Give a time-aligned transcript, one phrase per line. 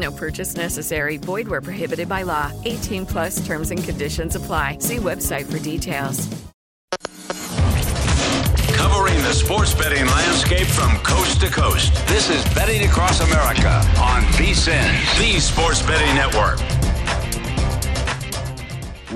[0.00, 1.18] No purchase necessary.
[1.18, 2.50] Void where prohibited by law.
[2.64, 4.78] 18 plus terms and conditions apply.
[4.80, 6.26] See website for details.
[8.74, 11.92] Covering the sports betting landscape from coast to coast.
[12.08, 14.88] This is Betting Across America on VSIN,
[15.18, 16.89] the Sports Betting Network.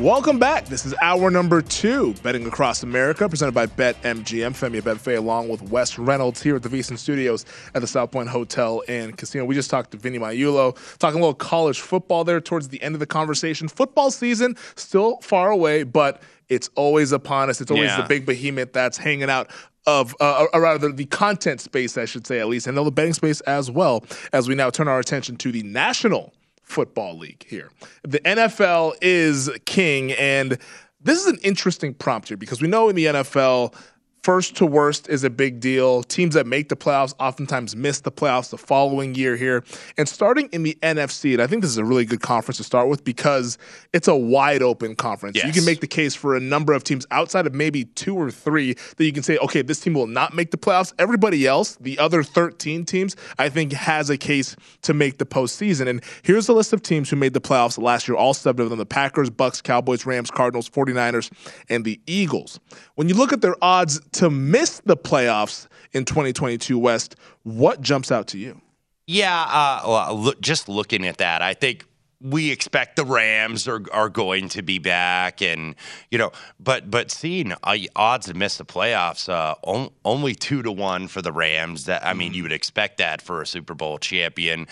[0.04, 0.66] Welcome back.
[0.66, 4.50] This is hour number two, Betting Across America, presented by BetMGM.
[4.52, 8.28] Femi Abebefe along with Wes Reynolds here at the VSIN Studios at the South Point
[8.28, 9.46] Hotel and Casino.
[9.46, 12.94] We just talked to Vinny Magliulo, talking a little college football there towards the end
[12.94, 13.66] of the conversation.
[13.66, 17.62] Football season still far away, but it's always upon us.
[17.62, 18.02] It's always Yeah.
[18.02, 19.48] the big behemoth that's hanging out
[19.86, 23.14] of uh, or rather the content space, I should say at least, and the betting
[23.14, 24.04] space as well.
[24.34, 26.34] As we now turn our attention to the National
[26.64, 27.70] Football League here,
[28.02, 30.58] the NFL is king, and
[31.00, 33.74] this is an interesting prompt here because we know in the NFL.
[34.24, 36.02] First to worst is a big deal.
[36.02, 39.62] Teams that make the playoffs oftentimes miss the playoffs the following year here.
[39.98, 42.64] And starting in the NFC, and I think this is a really good conference to
[42.64, 43.58] start with because
[43.92, 45.36] it's a wide open conference.
[45.44, 48.30] You can make the case for a number of teams outside of maybe two or
[48.30, 50.94] three that you can say, okay, this team will not make the playoffs.
[50.98, 55.86] Everybody else, the other 13 teams, I think has a case to make the postseason.
[55.86, 58.70] And here's a list of teams who made the playoffs last year, all seven of
[58.70, 61.30] them the Packers, Bucks, Cowboys, Rams, Cardinals, 49ers,
[61.68, 62.58] and the Eagles.
[62.94, 67.10] When you look at their odds to miss the playoffs in 2022 Wes,
[67.42, 68.60] what jumps out to you?
[69.06, 71.84] Yeah, uh, well, look, just looking at that, I think
[72.20, 75.74] we expect the Rams are are going to be back, and
[76.10, 80.62] you know, but but seeing uh, odds to miss the playoffs, uh, on, only two
[80.62, 81.84] to one for the Rams.
[81.84, 84.66] That I mean, you would expect that for a Super Bowl champion.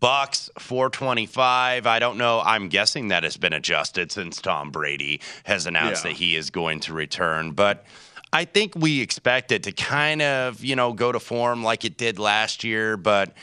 [0.00, 1.86] Bucks 425.
[1.86, 2.40] I don't know.
[2.44, 6.10] I'm guessing that has been adjusted since Tom Brady has announced Yeah.
[6.12, 7.84] that he is going to return, but.
[8.32, 11.96] I think we expect it to kind of, you know, go to form like it
[11.96, 13.34] did last year, but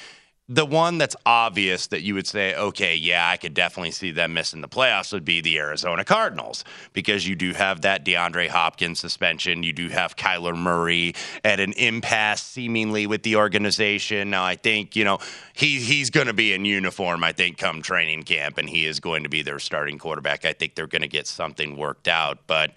[0.47, 4.35] the one that's obvious that you would say, okay, yeah, I could definitely see them
[4.35, 6.63] missing the playoffs would be the Arizona Cardinals
[6.93, 9.63] because you do have that DeAndre Hopkins suspension.
[9.63, 14.29] You do have Kyler Murray at an impasse seemingly with the organization.
[14.29, 15.17] Now, I think, you know,
[15.53, 18.99] he, he's going to be in uniform, I think, come training camp, and he is
[18.99, 20.45] going to be their starting quarterback.
[20.45, 22.45] I think they're going to get something worked out.
[22.45, 22.71] But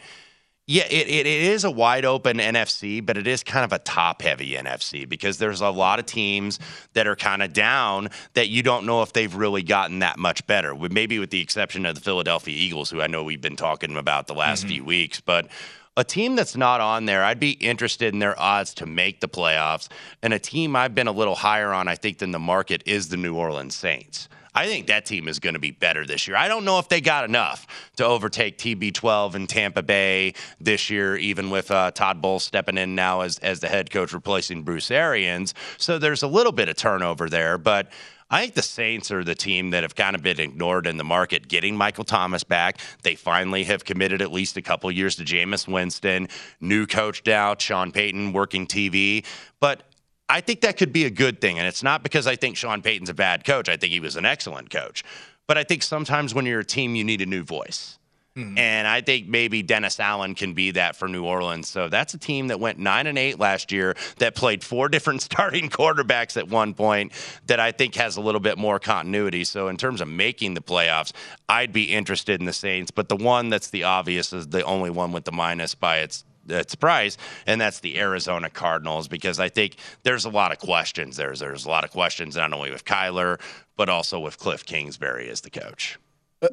[0.70, 3.78] yeah, it, it, it is a wide open NFC, but it is kind of a
[3.78, 6.58] top heavy NFC because there's a lot of teams
[6.92, 10.46] that are kind of down that you don't know if they've really gotten that much
[10.46, 10.74] better.
[10.74, 14.26] Maybe with the exception of the Philadelphia Eagles, who I know we've been talking about
[14.26, 14.68] the last mm-hmm.
[14.68, 15.48] few weeks, but
[15.96, 19.28] a team that's not on there, I'd be interested in their odds to make the
[19.28, 19.88] playoffs.
[20.22, 23.08] And a team I've been a little higher on, I think, than the market is
[23.08, 24.28] the New Orleans Saints.
[24.54, 26.36] I think that team is going to be better this year.
[26.36, 27.66] I don't know if they got enough
[27.96, 32.94] to overtake TB12 in Tampa Bay this year, even with uh, Todd Bowles stepping in
[32.94, 35.54] now as, as the head coach, replacing Bruce Arians.
[35.76, 37.88] So there's a little bit of turnover there, but
[38.30, 41.04] I think the Saints are the team that have kind of been ignored in the
[41.04, 41.48] market.
[41.48, 45.66] Getting Michael Thomas back, they finally have committed at least a couple years to Jameis
[45.66, 46.28] Winston.
[46.60, 49.24] New coach now, Sean Payton working TV.
[49.60, 49.82] But
[50.28, 51.58] I think that could be a good thing.
[51.58, 53.68] And it's not because I think Sean Payton's a bad coach.
[53.68, 55.02] I think he was an excellent coach.
[55.46, 57.98] But I think sometimes when you're a team, you need a new voice.
[58.38, 58.56] Mm-hmm.
[58.56, 61.66] And I think maybe Dennis Allen can be that for New Orleans.
[61.66, 65.22] So that's a team that went nine and eight last year, that played four different
[65.22, 67.12] starting quarterbacks at one point,
[67.46, 69.42] that I think has a little bit more continuity.
[69.42, 71.12] So in terms of making the playoffs,
[71.48, 72.92] I'd be interested in the Saints.
[72.92, 76.22] But the one that's the obvious is the only one with the minus by its
[76.48, 77.16] its price,
[77.46, 81.16] and that's the Arizona Cardinals because I think there's a lot of questions.
[81.16, 83.38] There's there's a lot of questions not only with Kyler
[83.78, 85.98] but also with Cliff Kingsbury as the coach.
[86.42, 86.48] Uh,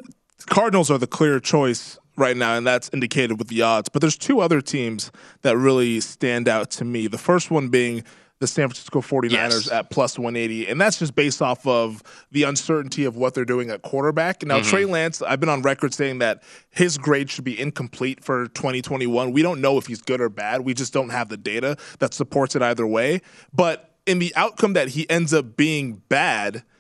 [0.46, 3.90] Cardinals are the clear choice right now, and that's indicated with the odds.
[3.90, 5.12] But there's two other teams
[5.42, 7.08] that really stand out to me.
[7.08, 8.04] The first one being
[8.40, 9.72] the San Francisco 49ers yes.
[9.72, 10.68] at plus 180.
[10.68, 14.44] And that's just based off of the uncertainty of what they're doing at quarterback.
[14.44, 14.70] Now, mm-hmm.
[14.70, 19.32] Trey Lance, I've been on record saying that his grade should be incomplete for 2021.
[19.32, 20.62] We don't know if he's good or bad.
[20.62, 23.22] We just don't have the data that supports it either way.
[23.54, 26.64] But in the outcome that he ends up being bad–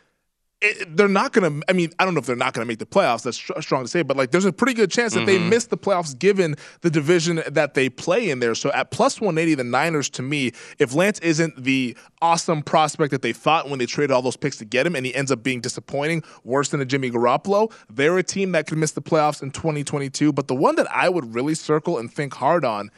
[0.61, 1.65] it, they're not going to.
[1.69, 3.23] I mean, I don't know if they're not going to make the playoffs.
[3.23, 5.27] That's strong to say, but like, there's a pretty good chance that mm-hmm.
[5.27, 8.55] they miss the playoffs given the division that they play in there.
[8.55, 13.21] So at plus 180, the Niners, to me, if Lance isn't the awesome prospect that
[13.21, 15.43] they thought when they traded all those picks to get him, and he ends up
[15.43, 19.43] being disappointing, worse than a Jimmy Garoppolo, they're a team that could miss the playoffs
[19.43, 20.31] in 2022.
[20.31, 22.91] But the one that I would really circle and think hard on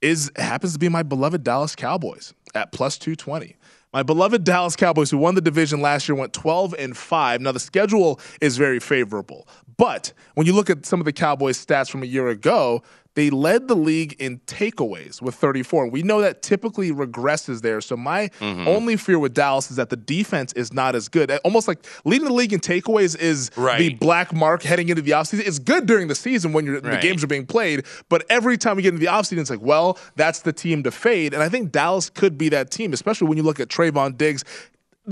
[0.00, 3.56] is happens to be my beloved Dallas Cowboys at plus 220.
[3.96, 7.40] My beloved Dallas Cowboys, who won the division last year, went 12 and 5.
[7.40, 9.48] Now, the schedule is very favorable.
[9.78, 12.82] But when you look at some of the Cowboys' stats from a year ago,
[13.16, 15.88] they led the league in takeaways with 34.
[15.88, 17.80] We know that typically regresses there.
[17.80, 18.68] So my mm-hmm.
[18.68, 21.30] only fear with Dallas is that the defense is not as good.
[21.38, 23.78] Almost like leading the league in takeaways is right.
[23.78, 25.46] the black mark heading into the offseason.
[25.46, 26.82] It's good during the season when right.
[26.82, 29.62] the games are being played, but every time we get into the offseason, it's like,
[29.62, 31.32] well, that's the team to fade.
[31.32, 34.44] And I think Dallas could be that team, especially when you look at Trevon Diggs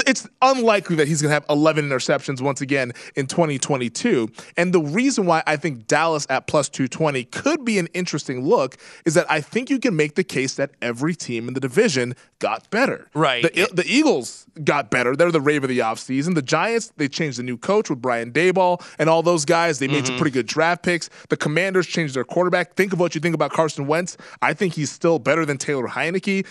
[0.06, 4.28] it's unlikely that he's going to have 11 interceptions once again in 2022.
[4.56, 8.76] And the reason why I think Dallas at plus 220 could be an interesting look
[9.04, 12.14] is that I think you can make the case that every team in the division
[12.38, 13.08] got better.
[13.14, 13.42] Right.
[13.42, 15.16] The, the Eagles got better.
[15.16, 16.34] They're the rave of the offseason.
[16.34, 19.78] The Giants, they changed the new coach with Brian Daboll and all those guys.
[19.78, 20.06] They made mm-hmm.
[20.06, 21.08] some pretty good draft picks.
[21.28, 22.74] The Commanders changed their quarterback.
[22.74, 24.16] Think of what you think about Carson Wentz.
[24.42, 26.46] I think he's still better than Taylor Heinicke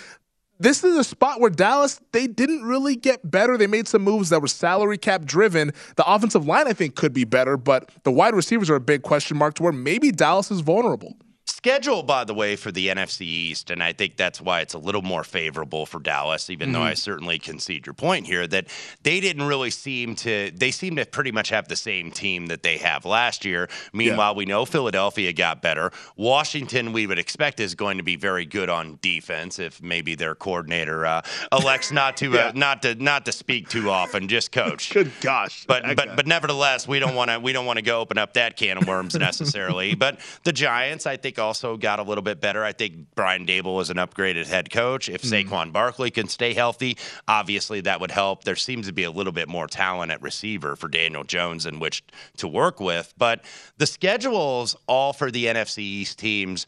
[0.63, 3.57] this is a spot where Dallas they didn't really get better.
[3.57, 5.71] They made some moves that were salary cap driven.
[5.95, 9.03] The offensive line I think could be better, but the wide receivers are a big
[9.03, 11.17] question mark to where maybe Dallas is vulnerable
[11.63, 14.77] schedule, by the way, for the NFC East, and I think that's why it's a
[14.77, 16.73] little more favorable for Dallas, even mm-hmm.
[16.73, 18.67] though I certainly concede your point here that
[19.03, 22.63] they didn't really seem to, they seem to pretty much have the same team that
[22.63, 23.69] they have last year.
[23.93, 24.37] Meanwhile, yeah.
[24.37, 25.93] we know Philadelphia got better.
[26.17, 30.35] Washington, we would expect, is going to be very good on defense if maybe their
[30.35, 31.21] coordinator uh,
[31.53, 32.47] elects not to, uh, yeah.
[32.47, 34.89] uh, not to, not to speak too often, just coach.
[34.93, 35.63] good gosh.
[35.65, 38.33] But, but, but nevertheless, we don't want to, we don't want to go open up
[38.33, 39.95] that can of worms necessarily.
[39.95, 42.63] but the Giants, I think, also also got a little bit better.
[42.63, 45.07] I think Brian Daboll is an upgraded head coach.
[45.07, 45.47] If mm.
[45.47, 46.97] Saquon Barkley can stay healthy,
[47.27, 48.43] obviously that would help.
[48.43, 51.77] There seems to be a little bit more talent at receiver for Daniel Jones in
[51.77, 52.03] which
[52.37, 53.13] to work with.
[53.19, 53.45] But
[53.77, 56.65] the schedules all for the NFC East teams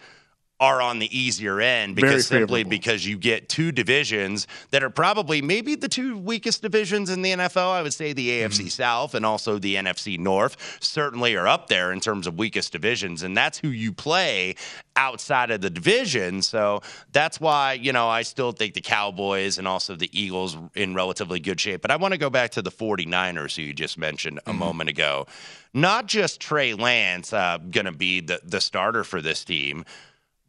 [0.60, 5.42] are on the easier end because simply because you get two divisions that are probably
[5.42, 7.72] maybe the two weakest divisions in the NFL.
[7.72, 8.68] I would say the AFC mm-hmm.
[8.68, 13.22] South and also the NFC North certainly are up there in terms of weakest divisions,
[13.24, 14.56] and that's who you play
[14.96, 16.42] outside of the division.
[16.42, 16.82] So
[17.12, 21.42] that's why, you know, I still think the Cowboys and also the Eagles in relatively
[21.42, 21.82] good shape.
[21.82, 24.60] But I want to go back to the 49ers who you just mentioned a mm-hmm.
[24.60, 25.28] moment ago.
[25.74, 29.84] Not just Trey Lance uh, going to be the, the starter for this team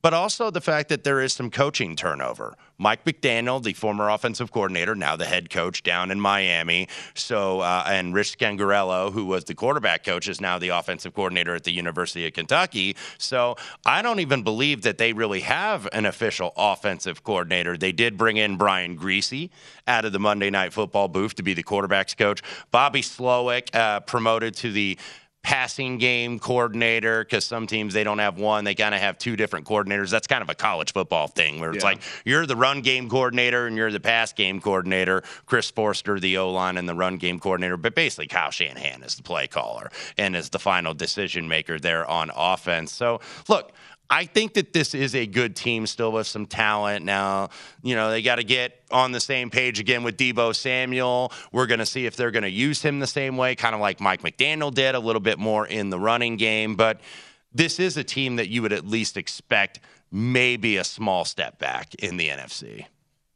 [0.06, 2.56] but also the fact that there is some coaching turnover.
[2.78, 6.86] Mike McDaniel, the former offensive coordinator, now the head coach down in Miami.
[7.14, 11.56] So, uh, and Rich Scangarello, who was the quarterback coach, is now the offensive coordinator
[11.56, 12.94] at the University of Kentucky.
[13.18, 17.76] So, I don't even believe that they really have an official offensive coordinator.
[17.76, 19.50] They did bring in Brian Griese
[19.88, 22.42] out of the Monday Night Football booth to be the quarterbacks coach.
[22.70, 24.98] Bobby Slowik uh, promoted to the
[25.46, 29.36] passing game coordinator because some teams they don't have one they kind of have two
[29.36, 30.10] different coordinators.
[30.10, 31.90] That's kind of a college football thing where it's yeah.
[31.90, 35.22] like you're the run game coordinator and you're the pass game coordinator.
[35.46, 39.22] Chris Foerster the o-line and the run game coordinator but basically kyle shanahan is the
[39.22, 39.88] play caller
[40.18, 42.90] and is the final decision maker there on offense.
[42.90, 43.70] So look
[44.08, 47.04] I think that this is a good team still with some talent.
[47.04, 47.50] Now,
[47.82, 51.32] you know, they got to get on the same page again with Deebo Samuel.
[51.52, 53.80] We're going to see if they're going to use him the same way, kind of
[53.80, 56.76] like Mike McDaniel did, a little bit more in the running game.
[56.76, 57.00] But
[57.52, 59.80] this is a team that you would at least expect
[60.12, 62.86] maybe a small step back in the NFC.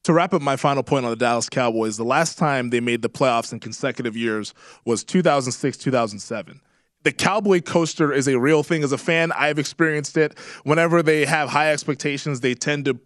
[0.05, 3.03] To wrap up my final point on the Dallas Cowboys, the last time they made
[3.03, 6.61] the playoffs in consecutive years was 2006 2007
[7.03, 8.83] the cowboy coaster is a real thing.
[8.83, 10.39] As a fan i've experienced it.
[10.65, 12.99] Whenever they have high expectations they tend to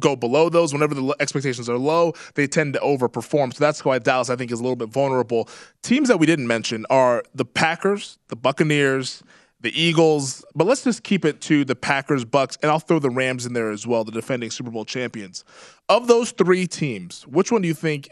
[0.00, 0.72] go below those.
[0.72, 3.54] Whenever the expectations are low they tend to overperform.
[3.54, 5.48] So that's why dallas i think is a little bit vulnerable.
[5.82, 9.22] Teams that we didn't mention are the packers the buccaneers
[9.60, 10.44] the eagles.
[10.54, 13.52] But let's just keep it to the packers bucks and i'll throw the rams in
[13.52, 15.44] there as well the defending super bowl champions.
[15.88, 18.08] Of those three teams which one do you think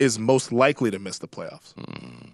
[0.00, 1.72] is most likely to miss the playoffs?
[1.74, 2.30] Hmm.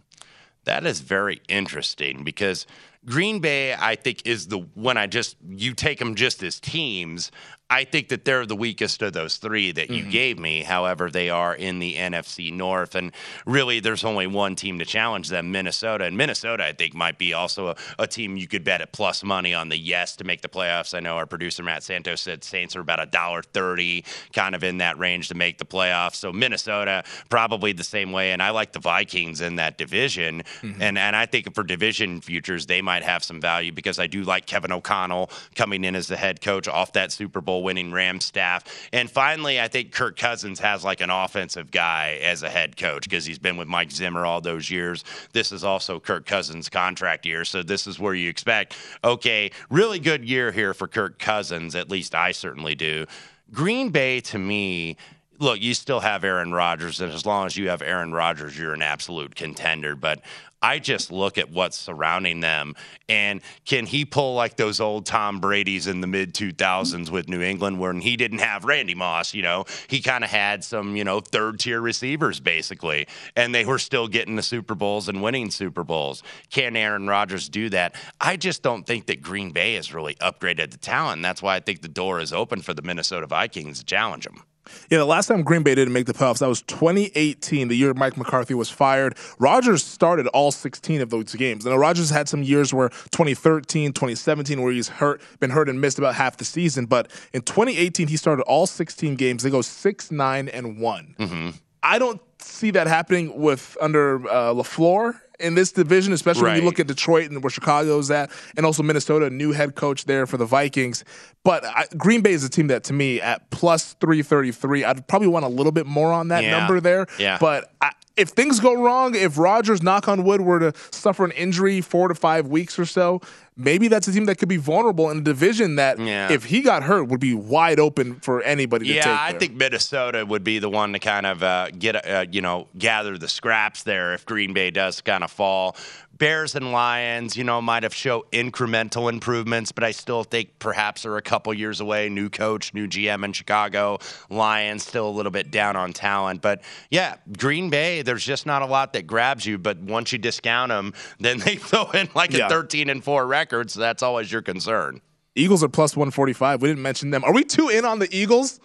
[0.64, 2.66] That is very interesting because
[3.06, 7.30] Green Bay, I think, is the when I just you take them just as teams.
[7.70, 10.10] I think that they're the weakest of those three that you mm-hmm.
[10.10, 10.64] gave me.
[10.64, 13.12] However, they are in the NFC North, and
[13.46, 16.04] really, there's only one team to challenge them, Minnesota.
[16.04, 19.22] And Minnesota, I think, might be also a, a team you could bet at plus
[19.22, 20.94] money on the yes to make the playoffs.
[20.94, 24.64] I know our producer Matt Santos said Saints are about a dollar thirty, kind of
[24.64, 26.16] in that range to make the playoffs.
[26.16, 30.82] So Minnesota probably the same way, and I like the Vikings in that division, mm-hmm.
[30.82, 34.24] and and I think for division futures they might have some value because I do
[34.24, 38.24] like Kevin O'Connell coming in as the head coach off that Super Bowl winning Rams
[38.24, 38.64] staff.
[38.92, 43.04] And finally, I think Kirk Cousins has like an offensive guy as a head coach
[43.04, 45.04] because he's been with Mike Zimmer all those years.
[45.32, 47.44] This is also Kirk Cousins' contract year.
[47.44, 51.74] So this is where you expect, okay, really good year here for Kirk Cousins.
[51.74, 53.06] At least I certainly do.
[53.52, 54.96] Green Bay to me
[55.40, 58.74] look, you still have Aaron Rodgers, and as long as you have Aaron Rodgers, you're
[58.74, 59.96] an absolute contender.
[59.96, 60.20] But
[60.62, 62.74] I just look at what's surrounding them.
[63.08, 67.40] And can he pull like those old Tom Brady's in the mid 2000s with New
[67.40, 69.34] England when he didn't have Randy Moss?
[69.34, 73.64] You know, he kind of had some, you know, third tier receivers basically, and they
[73.64, 76.22] were still getting the Super Bowls and winning Super Bowls.
[76.50, 77.94] Can Aaron Rodgers do that?
[78.20, 81.22] I just don't think that Green Bay has really upgraded the talent.
[81.22, 84.42] That's why I think the door is open for the Minnesota Vikings to challenge them.
[84.90, 87.94] Yeah, the last time Green Bay didn't make the playoffs, that was 2018, the year
[87.94, 89.16] Mike McCarthy was fired.
[89.38, 91.66] Rodgers started all 16 of those games.
[91.66, 95.98] And Rodgers had some years where 2013, 2017, where he's hurt, been hurt and missed
[95.98, 96.86] about half the season.
[96.86, 99.42] But in 2018, he started all 16 games.
[99.42, 101.14] They go six, nine, and one.
[101.18, 101.50] Mm-hmm.
[101.82, 106.52] I don't see that happening with under uh, LaFleur in this division, especially right.
[106.52, 110.04] when you look at Detroit and where Chicago's at, and also Minnesota, new head coach
[110.04, 111.04] there for the Vikings.
[111.44, 115.28] But I, Green Bay is a team that, to me, at plus 333, I'd probably
[115.28, 116.58] want a little bit more on that yeah.
[116.58, 117.06] number there.
[117.18, 117.38] Yeah.
[117.40, 121.30] But I, if things go wrong, if Rodgers, knock on wood, were to suffer an
[121.32, 123.20] injury four to five weeks or so,
[123.60, 126.32] maybe that's a team that could be vulnerable in a division that, yeah.
[126.32, 129.06] if he got hurt, would be wide open for anybody yeah, to take.
[129.06, 132.40] Yeah, I think Minnesota would be the one to kind of uh, get, uh, you
[132.40, 135.76] know, gather the scraps there if Green Bay does kind of fall.
[136.20, 141.06] Bears and Lions, you know, might have show incremental improvements, but I still think perhaps
[141.06, 142.10] are a couple years away.
[142.10, 143.98] New coach, new GM in Chicago.
[144.28, 148.02] Lions still a little bit down on talent, but yeah, Green Bay.
[148.02, 149.56] There's just not a lot that grabs you.
[149.56, 152.46] But once you discount them, then they throw in like yeah.
[152.46, 153.49] a 13 and four record.
[153.50, 155.00] So that's always your concern.
[155.34, 156.62] Eagles are plus 145.
[156.62, 157.24] We didn't mention them.
[157.24, 158.60] Are we too in on the Eagles?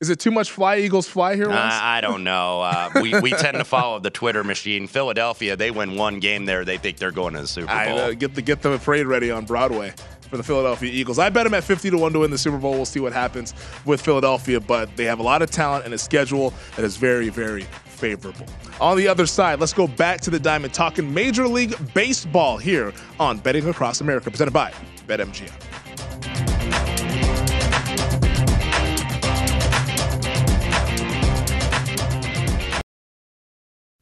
[0.00, 1.48] Is it too much fly Eagles fly here?
[1.48, 2.60] Uh, I don't know.
[2.62, 4.88] Uh, we, we tend to follow the Twitter machine.
[4.88, 6.64] Philadelphia, they win one game there.
[6.64, 7.76] They think they're going to the Super Bowl.
[7.76, 9.94] I, uh, get the get the parade ready on Broadway
[10.28, 11.20] for the Philadelphia Eagles.
[11.20, 12.72] I bet them at 50 to 1 to win the Super Bowl.
[12.72, 15.98] We'll see what happens with Philadelphia, but they have a lot of talent and a
[15.98, 17.64] schedule that is very, very
[18.02, 18.46] favorable.
[18.80, 22.92] On the other side, let's go back to the diamond talking Major League Baseball here
[23.20, 24.72] on Betting Across America, presented by
[25.06, 25.71] BetMGM.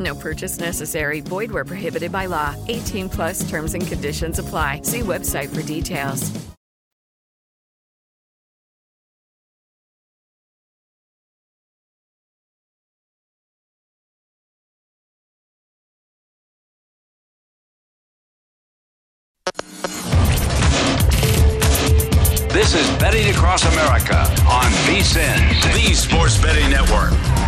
[0.00, 1.20] No purchase necessary.
[1.20, 2.56] Void where prohibited by law.
[2.68, 4.80] 18 plus terms and conditions apply.
[4.82, 6.32] See website for details.
[22.52, 27.39] This is Betting Across America on VSIN, the Sports Betting Network.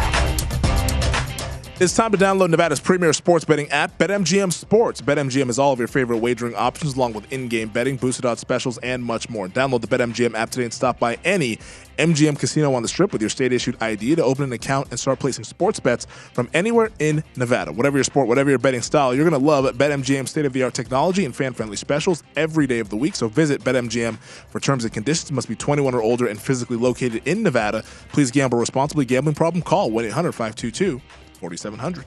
[1.82, 5.00] It's time to download Nevada's premier sports betting app, BetMGM Sports.
[5.00, 8.78] BetMGM has all of your favorite wagering options, along with in-game betting, boosted odds specials,
[8.78, 9.48] and much more.
[9.48, 11.58] Download the BetMGM app today and stop by any
[11.98, 15.18] MGM casino on the Strip with your state-issued ID to open an account and start
[15.18, 17.72] placing sports bets from anywhere in Nevada.
[17.72, 21.34] Whatever your sport, whatever your betting style, you're going to love BetMGM state-of-the-art technology and
[21.34, 23.16] fan-friendly specials every day of the week.
[23.16, 24.18] So visit BetMGM
[24.50, 25.32] for terms and conditions.
[25.32, 27.82] Must be 21 or older and physically located in Nevada.
[28.12, 29.04] Please gamble responsibly.
[29.04, 29.62] Gambling problem?
[29.62, 31.00] Call 1-800-522.
[31.42, 32.06] 4700.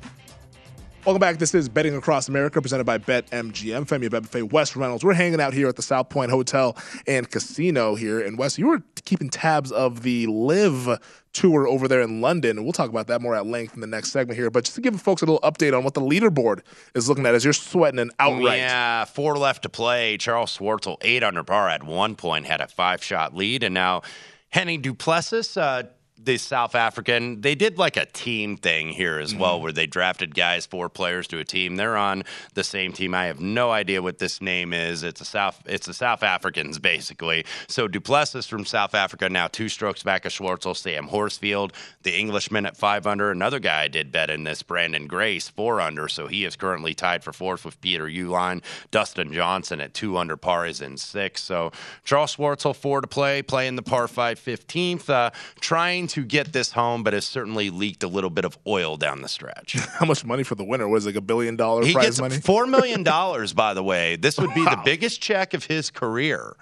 [1.05, 1.37] Welcome back.
[1.39, 3.85] This is Betting Across America, presented by BetMGM.
[3.85, 5.03] Femi Abebefe, Wes Reynolds.
[5.03, 6.75] We're hanging out here at the South Point Hotel
[7.05, 8.57] and Casino here in West.
[8.57, 10.97] You were keeping tabs of the LIV
[11.33, 12.63] tour over there in London.
[12.63, 14.49] We'll talk about that more at length in the next segment here.
[14.49, 16.61] But just to give folks a little update on what the leaderboard
[16.95, 18.59] is looking at as you're sweating an outright.
[18.59, 20.17] Yeah, four left to play.
[20.17, 23.63] Charles Schwartzel, eight under par at one point, had a five shot lead.
[23.63, 24.01] And now
[24.49, 25.83] Hennie Duplessis, uh,
[26.25, 30.33] the South African, they did like a team thing here as well, where they drafted
[30.33, 31.75] guys, four players to a team.
[31.75, 32.23] They're on
[32.55, 33.13] the same team.
[33.13, 35.03] I have no idea what this name is.
[35.03, 37.45] It's a South, it's the South Africans basically.
[37.67, 42.65] So Duplessis from South Africa now two strokes back of Schwartzel, Sam Horsfield, the Englishman
[42.65, 43.31] at five under.
[43.31, 46.07] Another guy I did bet in this, Branden Grace, four under.
[46.07, 48.63] So he is currently tied for fourth with Peter Uihlein.
[48.89, 51.43] Dustin Johnson at two under par is in six.
[51.43, 51.71] So
[52.03, 56.71] Charles Schwartzel four to play, playing the par five 15th, uh, trying to get this
[56.71, 59.73] home, but has certainly leaked a little bit of oil down the stretch.
[59.99, 60.87] How much money for the winner?
[60.87, 62.37] Was it like a billion dollar He prize gets money?
[62.37, 64.15] four million dollars, by the way.
[64.15, 66.55] This would be the biggest check of his career.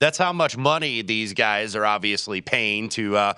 [0.00, 3.34] That's how much money these guys are obviously paying to uh,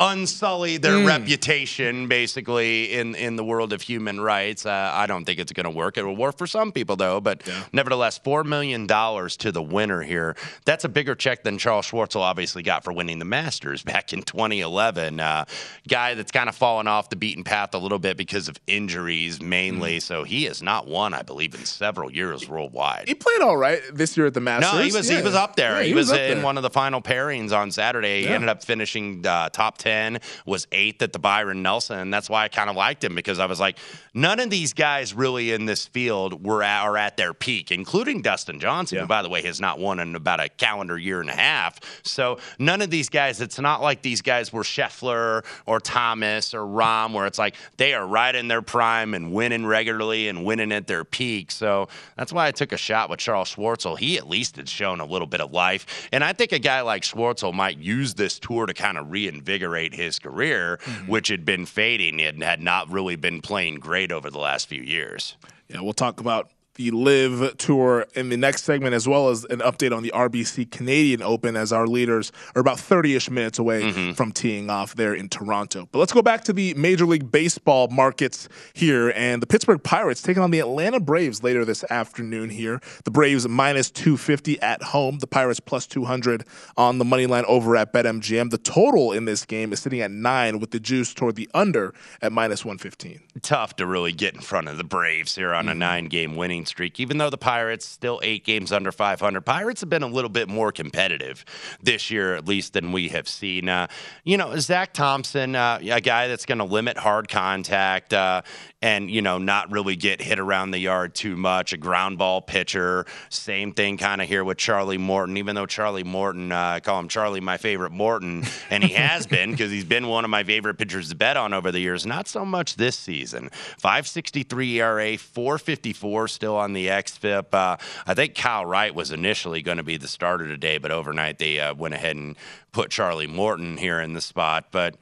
[0.00, 1.06] unsully their Hmm.
[1.06, 4.64] reputation, basically in in the world of human rights.
[4.66, 5.98] Uh, I don't think it's going to work.
[5.98, 10.02] It will work for some people though, but nevertheless, four million dollars to the winner
[10.02, 10.36] here.
[10.64, 14.22] That's a bigger check than Charles Schwartzel obviously got for winning the Masters back in
[14.22, 15.20] 2011.
[15.20, 15.44] Uh,
[15.86, 19.40] guy that's kind of fallen off the beaten path a little bit because of injuries
[19.42, 19.94] mainly.
[19.96, 20.00] Hmm.
[20.00, 23.06] So he has not won, I believe, in several years worldwide.
[23.06, 24.72] He played all right this year at the Masters.
[24.72, 25.80] No, he was he was up there.
[25.80, 26.44] Yeah, he, was, up in there.
[26.44, 28.20] one of the final pairings on Saturday.
[28.22, 28.34] He Yeah.
[28.36, 32.44] ended up finishing uh, top ten, was eighth at the Byron Nelson, and that's why
[32.44, 33.78] I kind of liked him because I was like,
[34.14, 38.22] none of these guys really in this field were at, are at their peak, including
[38.22, 41.30] Dustin Johnson, who by the way has not won in about a calendar year and
[41.30, 41.80] a half.
[42.04, 43.40] So none of these guys.
[43.40, 47.94] It's not like these guys were Scheffler or Thomas or Rahm, where it's like they
[47.94, 51.50] are right in their prime and winning regularly and winning at their peak.
[51.50, 53.98] So that's why I took a shot with Charles Schwartzel.
[53.98, 56.08] He at least had shown a little bit of life.
[56.12, 59.79] And I think a guy like Schwartzel might use this tour to kind of reinvigorate
[59.88, 61.10] his career, mm-hmm.
[61.10, 64.82] which had been fading and had not really been playing great over the last few
[64.82, 65.36] years.
[65.68, 69.58] Yeah, we'll talk about the LIV Tour in the next segment, as well as an
[69.58, 73.82] update on the RBC Canadian Open, as our leaders are about 30 ish minutes away
[73.82, 74.12] Mm-hmm.
[74.12, 75.88] from teeing off there in Toronto.
[75.92, 80.22] But let's go back to the Major League Baseball markets here, and the Pittsburgh Pirates
[80.22, 82.80] taking on the Atlanta Braves later this afternoon here.
[83.04, 86.44] The Braves minus 250 at home, the Pirates plus 200
[86.76, 88.50] on the money line over at BetMGM.
[88.50, 91.92] The total in this game is sitting at nine, with the juice toward the under
[92.22, 93.20] at minus 115.
[93.42, 95.78] tough to really get in front of the Braves here on a Mm-hmm.
[95.78, 96.98] nine game winning streak.
[96.98, 100.48] Even though the Pirates still eight games under 500, Pirates have been a little bit
[100.48, 101.44] more competitive
[101.82, 103.68] this year, at least than we have seen.
[103.68, 103.86] Uh,
[104.24, 108.42] you know, Zach Thompson, uh, a guy that's going to limit hard contact uh,
[108.82, 111.72] and you know not really get hit around the yard too much.
[111.72, 113.06] A ground ball pitcher.
[113.28, 115.36] Same thing kind of here with Charlie Morton.
[115.36, 119.26] Even though Charlie Morton, uh, I call him Charlie, my favorite Morton, and he has
[119.28, 122.06] been because he's been one of my favorite pitchers to bet on over the years.
[122.06, 123.50] Not so much this season.
[123.82, 127.52] 5.63 ERA, 4.54 still on the xFIP.
[127.52, 131.38] Uh, I think Kyle Wright was initially going to be the starter today, but overnight
[131.38, 132.36] they uh, went ahead and
[132.72, 134.66] put Charlie Morton here in the spot.
[134.70, 134.96] But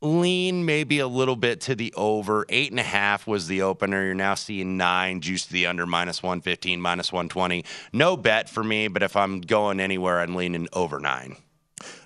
[0.00, 2.46] lean maybe a little bit to the over.
[2.48, 4.04] Eight and a half was the opener.
[4.04, 7.64] You're now seeing nine, juice to the under, minus 115, minus 120.
[7.92, 11.36] No bet for me, but if I'm going anywhere, I'm leaning over nine.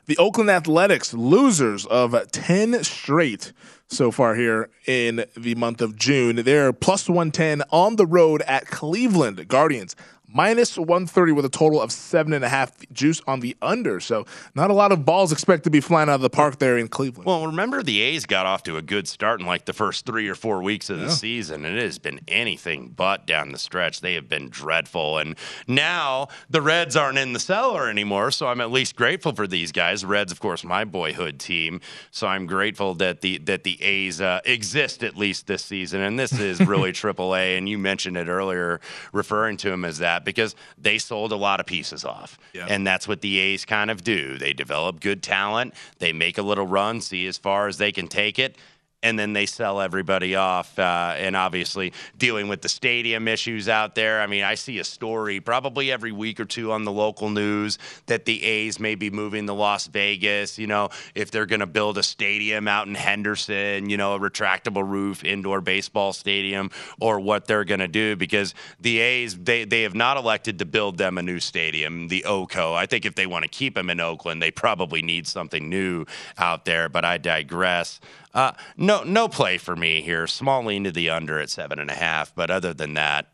[0.07, 3.53] The Oakland Athletics, losers of 10 straight
[3.87, 6.37] so far here in the month of June.
[6.37, 9.95] They're plus 110 on the road at Cleveland Guardians
[10.33, 14.01] minus 130 with a total of seven and a half juice on the under.
[14.01, 16.79] So not a lot of balls expect to be flying out of the park there
[16.79, 17.27] in Cleveland.
[17.27, 20.29] Well, remember the A's got off to a good start in like the first three
[20.29, 21.11] or four weeks of the yeah.
[21.11, 21.64] season.
[21.64, 24.01] And it has been anything but down the stretch.
[24.01, 25.18] They have been dreadful.
[25.18, 28.31] And now the Reds aren't in the cellar anymore.
[28.31, 30.05] So I'm at least grateful for these guys.
[30.05, 31.81] Reds, of course, my boyhood team.
[32.11, 36.01] So I'm grateful that the that the A's uh, exist at least this season.
[36.01, 37.59] And this is really AAA.
[37.59, 38.81] And you mentioned it earlier,
[39.12, 42.39] referring to them as that because they sold a lot of pieces off.
[42.69, 44.39] And that's what the A's kind of do.
[44.39, 48.09] They develop good talent, they make a little run, see as far as they can
[48.09, 48.57] take it,
[49.03, 50.79] and then they sell everybody off.
[50.79, 54.21] Uh, and obviously, dealing with the stadium issues out there.
[54.21, 57.79] I mean, I see a story probably every week or two on the local news
[58.07, 60.59] that the A's may be moving to Las Vegas.
[60.59, 64.19] You know, if they're going to build a stadium out in Henderson, you know, a
[64.19, 69.65] retractable roof indoor baseball stadium, or what they're going to do because the A's they
[69.65, 72.75] they have not elected to build them a new stadium, the OCO.
[72.75, 76.07] I think if they want to keep them in Oakland, they probably need something new
[76.38, 76.88] out there.
[76.88, 78.01] But I digress.
[78.35, 80.27] Uh, no, no play for me here.
[80.27, 82.35] Small lean to the under at seven and a half.
[82.35, 83.33] But other than that,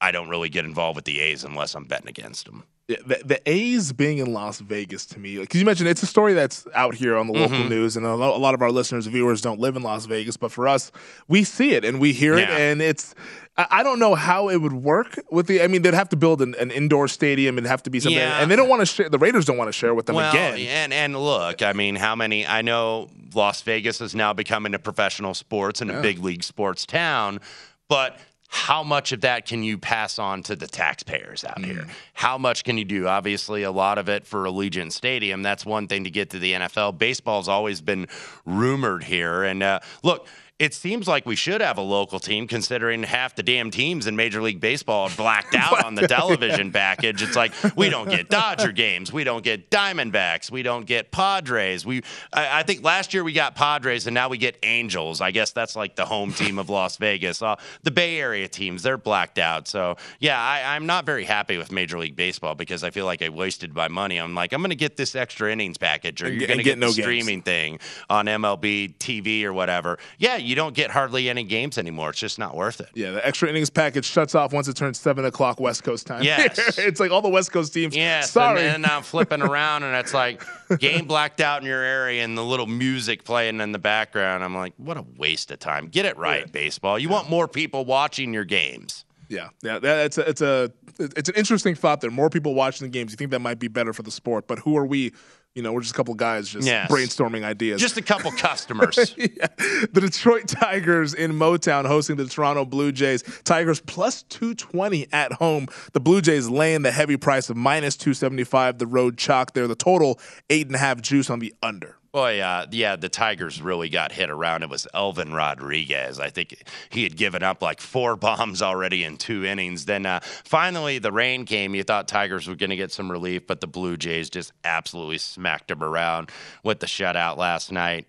[0.00, 2.64] I don't really get involved with the A's unless I'm betting against them.
[2.86, 6.34] The, the A's being in Las Vegas to me, because you mentioned it's a story
[6.34, 7.70] that's out here on the local mm-hmm.
[7.70, 10.68] news, and a lot of our listeners, viewers, don't live in Las Vegas, but for
[10.68, 10.92] us,
[11.26, 12.42] we see it and we hear yeah.
[12.42, 13.14] it, and it's
[13.56, 15.62] I don't know how it would work with the.
[15.62, 18.18] I mean, they'd have to build an, an indoor stadium and have to be something,
[18.18, 18.42] yeah.
[18.42, 19.08] and they don't want to share.
[19.08, 20.58] The Raiders don't want to share with them well, again.
[20.58, 22.44] And and look, I mean, how many?
[22.44, 26.00] I know Las Vegas is now becoming a professional sports and yeah.
[26.00, 27.40] a big league sports town,
[27.88, 28.18] but
[28.54, 31.64] how much of that can you pass on to the taxpayers out mm.
[31.64, 31.86] here?
[32.12, 33.08] How much can you do?
[33.08, 35.42] Obviously, a lot of it for Allegiant Stadium.
[35.42, 36.96] That's one thing to get to the NFL.
[36.96, 38.06] Baseball's always been
[38.46, 40.28] rumored here, and uh, look
[40.60, 44.14] it seems like we should have a local team considering half the damn teams in
[44.14, 47.22] Major League Baseball are blacked out on the television package.
[47.22, 51.84] It's like we don't get Dodger games, we don't get Diamondbacks, we don't get Padres.
[51.84, 55.20] We I, I think last year we got Padres and now we get Angels.
[55.20, 57.42] I guess that's like the home team of Las Vegas.
[57.42, 59.66] Uh, the Bay Area teams they're blacked out.
[59.66, 63.22] So yeah, I, I'm not very happy with Major League Baseball because I feel like
[63.22, 64.18] I wasted my money.
[64.18, 66.70] I'm like I'm going to get this extra innings package or you're going to get,
[66.74, 67.44] get no the streaming games.
[67.44, 69.98] thing on MLB TV or whatever.
[70.16, 72.10] Yeah you don't get hardly any games anymore.
[72.10, 72.88] It's just not worth it.
[72.94, 76.22] Yeah, the extra innings package shuts off once it turns seven o'clock West Coast time.
[76.34, 77.94] Yes, it's like all the West Coast teams.
[77.94, 78.62] Yeah, sorry.
[78.62, 80.42] And then I'm flipping around, and it's like
[80.78, 84.42] game blacked out in your area, and the little music playing in the background.
[84.42, 85.88] I'm like, what a waste of time.
[85.88, 86.52] Get it right, yeah.
[86.52, 86.98] baseball.
[86.98, 87.14] You yeah.
[87.14, 89.04] want more people watching your games.
[89.28, 92.00] Yeah, yeah, that's a, it's a it's an interesting thought.
[92.00, 93.12] There, more people watching the games.
[93.12, 95.12] You think that might be better for the sport, but who are we
[95.54, 96.90] you know, we're just a couple guys just yes.
[96.90, 97.80] brainstorming ideas.
[97.80, 99.14] Just a couple customers.
[99.16, 99.46] yeah.
[99.92, 103.22] The Detroit Tigers in Motown hosting the Toronto Blue Jays.
[103.44, 105.68] Tigers plus 220 at home.
[105.92, 108.78] The Blue Jays laying the heavy price of minus 275.
[108.78, 109.68] The road chalk there.
[109.68, 110.18] The total
[110.50, 111.98] eight and a half juice on the under.
[112.14, 114.62] Boy, uh, yeah, the Tigers really got hit around.
[114.62, 116.20] It was Elvin Rodriguez.
[116.20, 119.84] I think he had given up like four bombs already in two innings.
[119.84, 121.74] Then uh, finally, the rain came.
[121.74, 125.18] You thought Tigers were going to get some relief, but the Blue Jays just absolutely
[125.18, 126.30] smacked them around
[126.62, 128.08] with the shutout last night.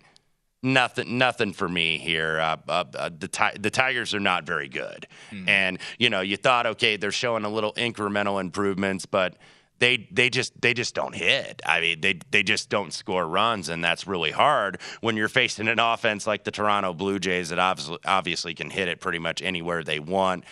[0.62, 2.38] Nothing, nothing for me here.
[2.38, 5.48] Uh, uh, uh the the Tigers are not very good, mm.
[5.48, 9.36] and you know you thought okay they're showing a little incremental improvements, but
[9.78, 11.60] they they just they just don't hit.
[11.64, 15.68] I mean, they they just don't score runs, and that's really hard when you're facing
[15.68, 19.42] an offense like the Toronto Blue Jays that obviously obviously can hit it pretty much
[19.42, 20.44] anywhere they want.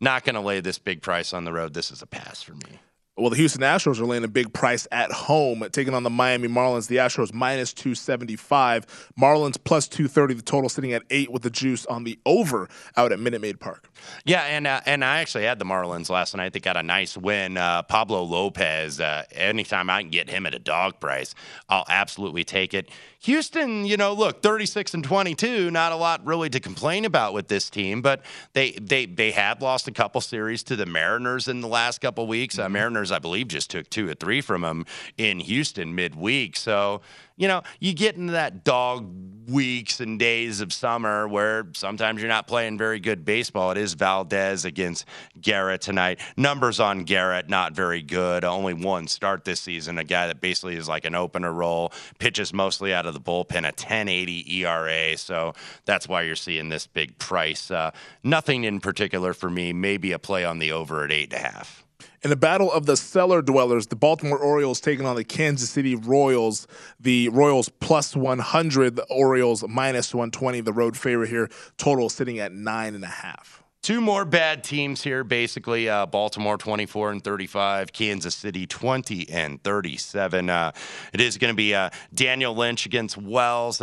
[0.00, 1.72] Not going to lay this big price on the road.
[1.72, 2.80] This is a pass for me.
[3.16, 6.48] Well, the Houston Astros are laying a big price at home, taking on the Miami
[6.48, 6.88] Marlins.
[6.88, 10.34] The Astros minus 275, Marlins plus 230.
[10.34, 13.60] The total sitting at eight with the juice on the over out at Minute Maid
[13.60, 13.88] Park.
[14.24, 16.54] Yeah, and uh, and I actually had the Marlins last night.
[16.54, 17.56] They got a nice win.
[17.56, 18.98] Uh, Pablo Lopez.
[18.98, 21.36] Uh, anytime I can get him at a dog price,
[21.68, 22.90] I'll absolutely take it.
[23.24, 27.48] Houston, you know, look, 36 and 22, not a lot really to complain about with
[27.48, 31.62] this team, but they they they have lost a couple series to the Mariners in
[31.62, 32.58] the last couple weeks.
[32.58, 34.84] Uh, Mariners, I believe, just took two or three from them
[35.16, 36.54] in Houston midweek.
[36.54, 37.00] So
[37.36, 39.10] you know, you get into that dog
[39.48, 43.70] weeks and days of summer where sometimes you're not playing very good baseball.
[43.72, 45.06] It is Valdez against
[45.40, 46.20] Garrett tonight.
[46.36, 48.44] Numbers on Garrett, not very good.
[48.44, 49.98] Only one start this season.
[49.98, 53.62] A guy that basically is like an opener role, pitches mostly out of the bullpen,
[53.62, 55.16] a 1080 ERA.
[55.16, 57.70] So that's why you're seeing this big price.
[57.70, 57.90] Uh,
[58.22, 59.72] nothing in particular for me.
[59.72, 61.83] Maybe a play on the over at eight and a half.
[62.24, 65.94] In the battle of the cellar dwellers, the Baltimore Orioles taking on the Kansas City
[65.94, 66.66] Royals.
[66.98, 71.50] The Royals plus 100, the Orioles minus 120, the road favorite here.
[71.76, 73.62] Total sitting at nine and a half.
[73.82, 75.90] Two more bad teams here, basically.
[75.90, 80.48] Uh, Baltimore 24 and 35, Kansas City 20 and 37.
[80.48, 80.72] Uh,
[81.12, 83.82] it is going to be uh, Daniel Lynch against Wells.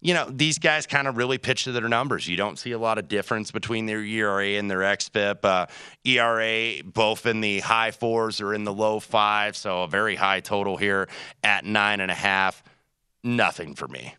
[0.00, 2.28] You know, these guys kind of really pitch to their numbers.
[2.28, 5.44] You don't see a lot of difference between their ERA and their XFIP.
[5.44, 5.66] Uh,
[6.04, 9.58] ERA, both in the high fours or in the low fives.
[9.58, 11.08] So a very high total here
[11.42, 12.62] at nine and a half.
[13.24, 14.14] Nothing for me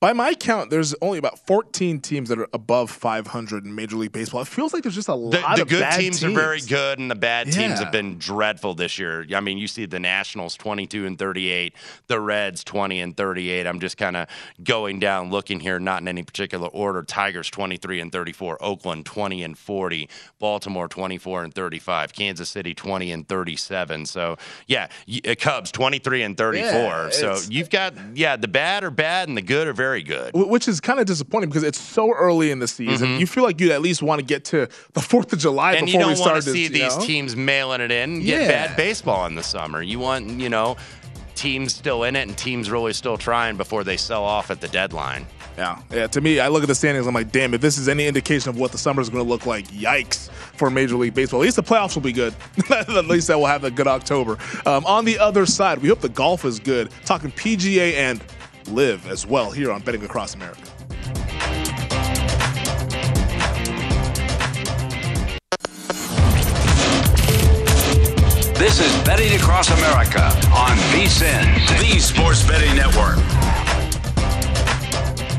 [0.00, 4.12] by my count, there's only about 14 teams that are above 500 in Major League
[4.12, 4.42] Baseball.
[4.42, 6.60] It feels like there's just a lot the, the of good teams, teams, are very
[6.60, 7.66] good, and the bad yeah.
[7.66, 9.26] teams have been dreadful this year.
[9.34, 11.74] I mean, you see the Nationals 22 and 38,
[12.06, 13.66] the Reds 20 and 38.
[13.66, 14.28] I'm just kind of
[14.62, 17.02] going down, looking here, not in any particular order.
[17.02, 20.08] Tigers 23 and 34, Oakland 20 and 40,
[20.38, 24.06] Baltimore 24 and 35, Kansas City 20 and 37.
[24.06, 24.36] So
[24.68, 24.88] yeah,
[25.26, 26.68] uh, Cubs 23 and 34.
[26.68, 30.32] Yeah, so you've got yeah, the bad are bad and the good are very good.
[30.34, 33.08] Which is kind of disappointing because it's so early in the season.
[33.16, 33.20] Mhm.
[33.20, 35.86] You feel like you at least want to get to the Fourth of July and
[35.86, 37.04] before we start to see you these know?
[37.04, 38.48] teams mailing it in get Yeah.
[38.48, 39.82] bad baseball in the summer.
[39.82, 40.76] You want, you know,
[41.34, 44.68] teams still in it and teams really still trying before they sell off at the
[44.68, 45.26] deadline.
[45.56, 46.06] Yeah, yeah.
[46.08, 47.06] To me, I look at the standings.
[47.08, 47.52] I'm like, damn.
[47.52, 50.30] If this is any indication of what the summer is going to look like, yikes
[50.56, 51.40] for Major League Baseball.
[51.40, 52.32] At least the playoffs will be good.
[52.70, 54.38] at least that will have a good October.
[54.66, 56.90] Um, on the other side, we hope the golf is good.
[57.04, 58.20] Talking PGA and
[58.70, 60.62] LIV as well here on Betting Across America.
[68.58, 71.44] This is Betting Across America on VSIN,
[71.78, 73.67] the Sports Betting Network.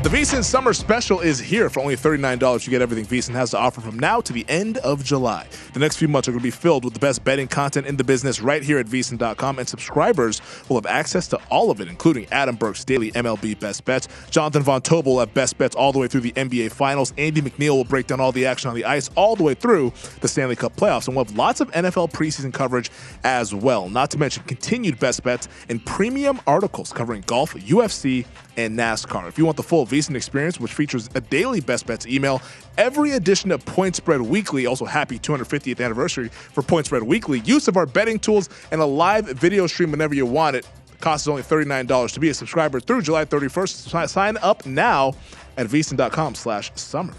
[0.02, 2.66] The VSIN Summer Special is here for only $39.
[2.66, 5.46] You get everything VSIN has to offer from now to the end of July.
[5.74, 7.98] The next few months are going to be filled with the best betting content in
[7.98, 11.88] the business right here at VSIN.com, and subscribers will have access to all of it,
[11.88, 14.08] including Adam Burke's daily MLB Best Bets.
[14.30, 17.12] Jonathan Von Tobel will have Best Bets all the way through the NBA Finals.
[17.18, 19.92] Andy McNeil will break down all the action on the ice all the way through
[20.22, 22.90] the Stanley Cup playoffs, and we'll have lots of NFL preseason coverage
[23.22, 23.90] as well.
[23.90, 28.24] Not to mention continued Best Bets and premium articles covering golf, UFC,
[28.66, 29.28] and NASCAR.
[29.28, 32.42] If you want the full VSIN experience, which features a daily Best Bets email,
[32.78, 37.68] every edition of Point Spread Weekly, also happy 250th anniversary for Point Spread Weekly, use
[37.68, 40.68] of our betting tools, and a live video stream whenever you want it.
[41.00, 44.08] Cost is only $39 to be a subscriber through July 31st.
[44.08, 45.14] Sign up now
[45.56, 47.14] at vsin.com slash summer.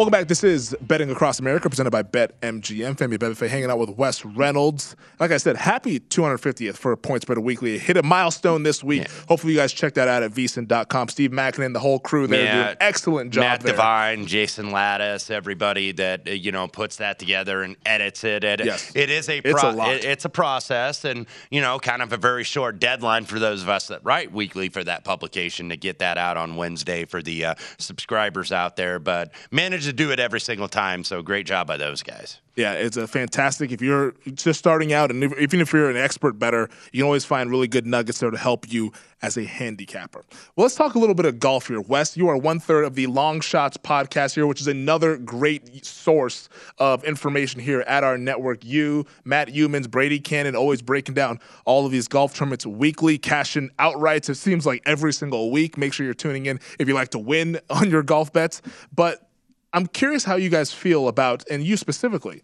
[0.00, 0.28] Welcome back.
[0.28, 2.96] This is Betting Across America, presented by BetMGM.
[2.96, 4.96] Femi Abebefe hanging out with Wes Reynolds.
[5.18, 7.74] Like I said, happy 250th for Point Spread Weekly.
[7.74, 9.10] It hit a milestone this week.
[9.28, 11.08] Hopefully, you guys check that out at vsin.com.
[11.08, 12.62] Steve Makinen, the whole crew there, Yeah.
[12.64, 13.72] do an excellent job Matt there.
[13.72, 18.42] Devine, Jason Lattis, everybody that uh, you know puts that together and edits it.
[18.42, 18.92] it Yes.
[18.94, 19.90] it is a It's a lot.
[19.92, 23.60] it- it's a process, and you know, kind of a very short deadline for those
[23.62, 27.20] of us that write weekly for that publication to get that out on Wednesday for
[27.20, 28.98] the uh, subscribers out there.
[28.98, 32.40] But managed to do it every single time, so great job by those guys.
[32.56, 33.72] Yeah, it's a fantastic.
[33.72, 37.24] If you're just starting out, and even if you're an expert better, you can always
[37.24, 40.22] find really good nuggets there to help you as a handicapper.
[40.56, 41.80] Well, let's talk a little bit of golf here.
[41.80, 45.84] Wes, you are one third of the Long Shots podcast here, which is another great
[45.84, 46.48] source
[46.78, 48.64] of information here at our network.
[48.64, 53.70] You, Matt Youmans, Brady Kannon, always breaking down all of these golf tournaments weekly, cashing
[53.78, 54.28] outrights.
[54.28, 55.78] It seems like every single week.
[55.78, 58.60] Make sure you're tuning in if you like to win on your golf bets.
[58.94, 59.29] But
[59.72, 62.42] I'm curious how you guys feel about, and you specifically,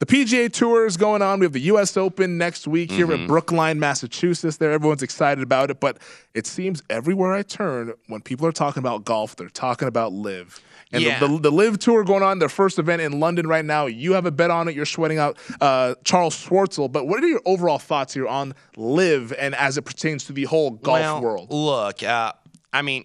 [0.00, 1.38] the PGA Tour is going on.
[1.40, 1.96] We have the U.S.
[1.96, 3.22] Open next week here Mm-hmm.
[3.22, 4.56] at Brookline, Massachusetts.
[4.56, 5.98] There, everyone's excited about it, but
[6.34, 10.60] it seems everywhere I turn, when people are talking about golf, they're talking about LIV.
[10.92, 11.18] And Yeah.
[11.20, 13.86] the, the, the LIV tour going on, their first event in London right now.
[13.86, 14.74] You have a bet on it.
[14.74, 16.90] You're sweating out uh, Charles Schwartzel.
[16.90, 20.44] But what are your overall thoughts here on LIV and as it pertains to the
[20.44, 21.46] whole golf well, world?
[21.50, 22.32] Look, uh,
[22.72, 23.04] I mean,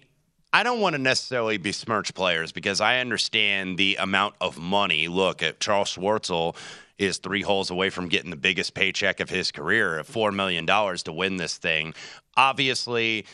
[0.52, 5.06] I don't want to necessarily besmirch players because I understand the amount of money.
[5.06, 6.56] Look, at Charles Schwartzel
[6.98, 10.66] is three holes away from getting the biggest paycheck of his career, at four million
[10.66, 11.94] dollars to win this thing.
[12.36, 13.26] Obviously.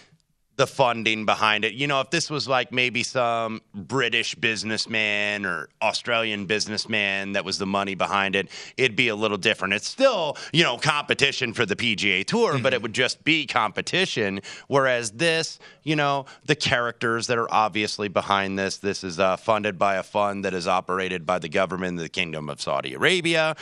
[0.56, 1.74] The funding behind it.
[1.74, 7.58] You know, if this was like maybe some British businessman or Australian businessman that was
[7.58, 9.74] the money behind it, it'd be a little different.
[9.74, 14.40] It's still, you know, competition for the PGA Tour, but it would just be competition.
[14.68, 19.78] Whereas this, you know, the characters that are obviously behind this, this is uh, funded
[19.78, 23.56] by a fund that is operated by the government of the Kingdom of Saudi Arabia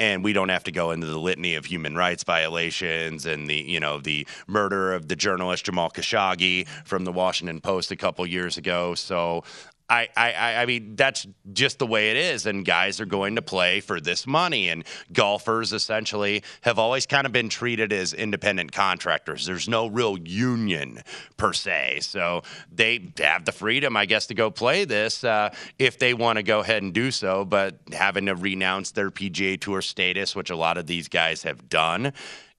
[0.00, 3.56] and we don't have to go into the litany of human rights violations and the
[3.56, 6.39] you know the murder of the journalist Jamal Khashoggi
[6.84, 8.94] from the Washington Post a couple years ago.
[8.94, 9.44] So.
[9.90, 12.46] I, I, I mean, that's just the way it is.
[12.46, 14.68] And guys are going to play for this money.
[14.68, 19.44] And golfers essentially have always kind of been treated as independent contractors.
[19.44, 21.02] There's no real union
[21.36, 22.00] per se.
[22.02, 26.36] So they have the freedom, I guess, to go play this uh, if they want
[26.36, 27.44] to go ahead and do so.
[27.44, 31.68] But having to renounce their PGA Tour status, which a lot of these guys have
[31.68, 32.12] done.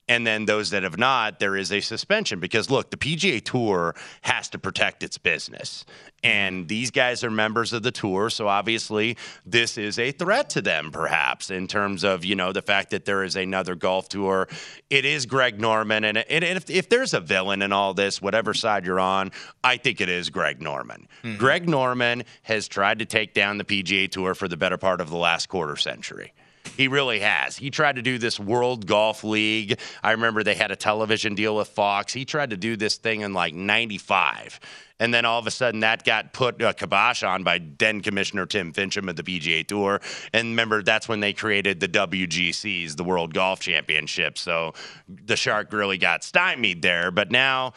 [0.08, 3.96] And then those that have not, there is a suspension because look, the PGA Tour
[4.22, 5.86] has to protect its business.
[6.24, 10.62] And these guys are members of the tour, so obviously this is a threat to
[10.62, 14.48] them, perhaps, in terms of, you know, the fact that there is another golf tour.
[14.90, 16.04] It is Greg Norman.
[16.04, 19.32] And, and if, if there's a villain in all this, whatever side you're on,
[19.64, 21.08] I think it is Greg Norman.
[21.24, 21.38] Hmm.
[21.38, 25.10] Greg Norman has tried to take down the PGA Tour for the better part of
[25.10, 26.34] the last quarter century.
[26.78, 27.58] He really has.
[27.58, 29.80] He tried to do this World Golf League.
[30.04, 32.14] I remember they had a television deal with Fox.
[32.14, 34.60] He tried to do this thing in like 95.
[35.00, 38.46] And then all of a sudden that got put uh, kibosh on by then Commissioner
[38.46, 40.00] Tim Finchem of the PGA Tour.
[40.32, 44.38] And remember, that's when they created the WGCs, the World Golf Championship.
[44.38, 44.74] So
[45.08, 47.10] the shark really got stymied there.
[47.10, 47.74] But now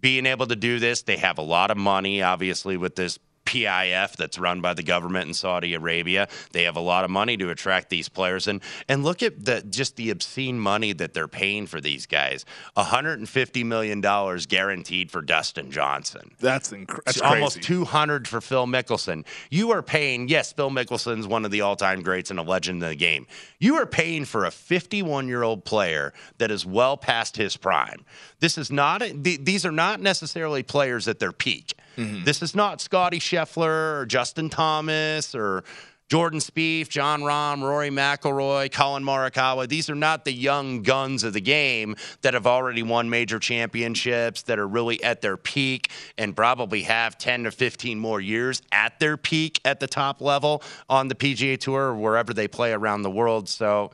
[0.00, 4.16] being able to do this, they have a lot of money, obviously, with this PIF
[4.16, 6.28] that's run by the government in Saudi Arabia.
[6.52, 9.62] They have a lot of money to attract these players, and and look at the
[9.62, 12.44] just the obscene money that they're paying for these guys.
[12.74, 16.34] 150 million dollars guaranteed for Dustin Johnson.
[16.40, 17.34] That's, inc- that's crazy.
[17.34, 19.24] almost 200 for Phil Mickelson.
[19.50, 22.82] You are paying, yes, Phil Mickelson's one of the all time greats and a legend
[22.82, 23.26] in the game.
[23.58, 28.04] You are paying for a 51 year old player that is well past his prime.
[28.40, 31.74] This is not, these are not necessarily players at their peak.
[31.98, 32.24] Mm-hmm.
[32.24, 35.64] This is not Scotty Scheffler or Justin Thomas or
[36.08, 39.68] Jordan Spieth, Jon Rahm, Rory McIlroy, Collin Morikawa.
[39.68, 44.42] These are not the young guns of the game that have already won major championships,
[44.42, 48.98] that are really at their peak and probably have 10 to 15 more years at
[49.00, 53.02] their peak at the top level on the PGA Tour or wherever they play around
[53.02, 53.46] the world.
[53.46, 53.90] So,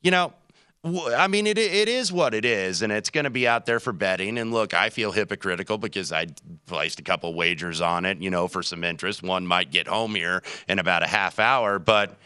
[0.00, 0.32] you know,
[0.84, 3.80] I mean, it it is what it is, and it's going to be out there
[3.80, 4.38] for betting.
[4.38, 6.26] And look, I feel hypocritical because I
[6.66, 9.22] placed a couple wagers on it, you know, for some interest.
[9.22, 12.16] One might get home here in about a half hour, but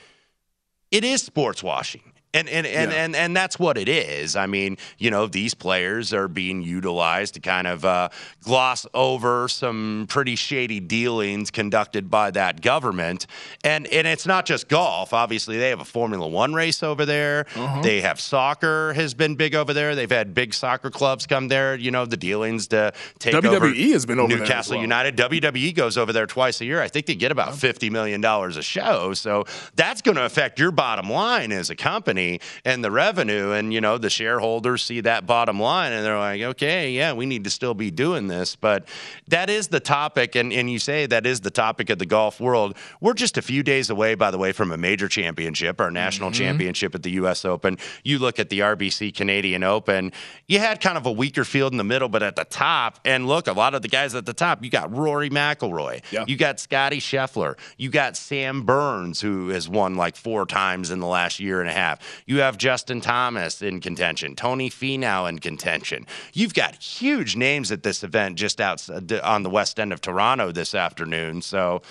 [0.90, 2.11] it is sports washing.
[2.34, 3.04] And and, and, Yeah.
[3.04, 4.36] and and that's what it is.
[4.36, 8.08] I mean, you know, these players are being utilized to kind of uh,
[8.42, 13.26] gloss over some pretty shady dealings conducted by that government.
[13.64, 15.12] And and it's not just golf.
[15.12, 17.44] Obviously, they have a Formula One race over there.
[17.54, 17.82] Uh-huh.
[17.82, 19.94] They have soccer has been big over there.
[19.94, 21.74] They've had big soccer clubs come there.
[21.76, 24.82] You know, the dealings to take over WWE has been over there Newcastle well.
[24.82, 25.18] United.
[25.18, 26.80] WWE goes over there twice a year.
[26.80, 29.12] I think they get about fifty million dollars a show.
[29.12, 29.44] So
[29.76, 32.21] that's going to affect your bottom line as a company
[32.64, 33.52] and the revenue.
[33.52, 37.26] And you know the shareholders see that bottom line and they're like, okay, yeah, we
[37.26, 38.56] need to still be doing this.
[38.56, 38.86] But
[39.28, 42.40] that is the topic, and and you say that is the topic of the golf
[42.40, 42.76] world.
[43.00, 46.22] We're just a few days away, by the way, from a major championship, our national
[46.30, 46.38] Mm-hmm.
[46.44, 47.44] championship at the U.S.
[47.44, 47.78] Open.
[48.04, 50.12] You look at the RBC Canadian Open.
[50.46, 53.26] You had kind of a weaker field in the middle, but at the top, and
[53.26, 54.62] look, a lot of the guys at the top.
[54.62, 56.02] You got Rory McIlroy.
[56.10, 56.24] Yeah.
[56.26, 57.56] You got Scotty Scheffler.
[57.76, 61.68] You got Sam Burns, who has won like four times in the last year and
[61.68, 62.11] a half.
[62.26, 64.34] You have Justin Thomas in contention.
[64.34, 66.06] Tony Finau in contention.
[66.32, 70.00] You've got huge names at this event just out uh, on the west end of
[70.00, 71.42] Toronto this afternoon.
[71.42, 71.82] So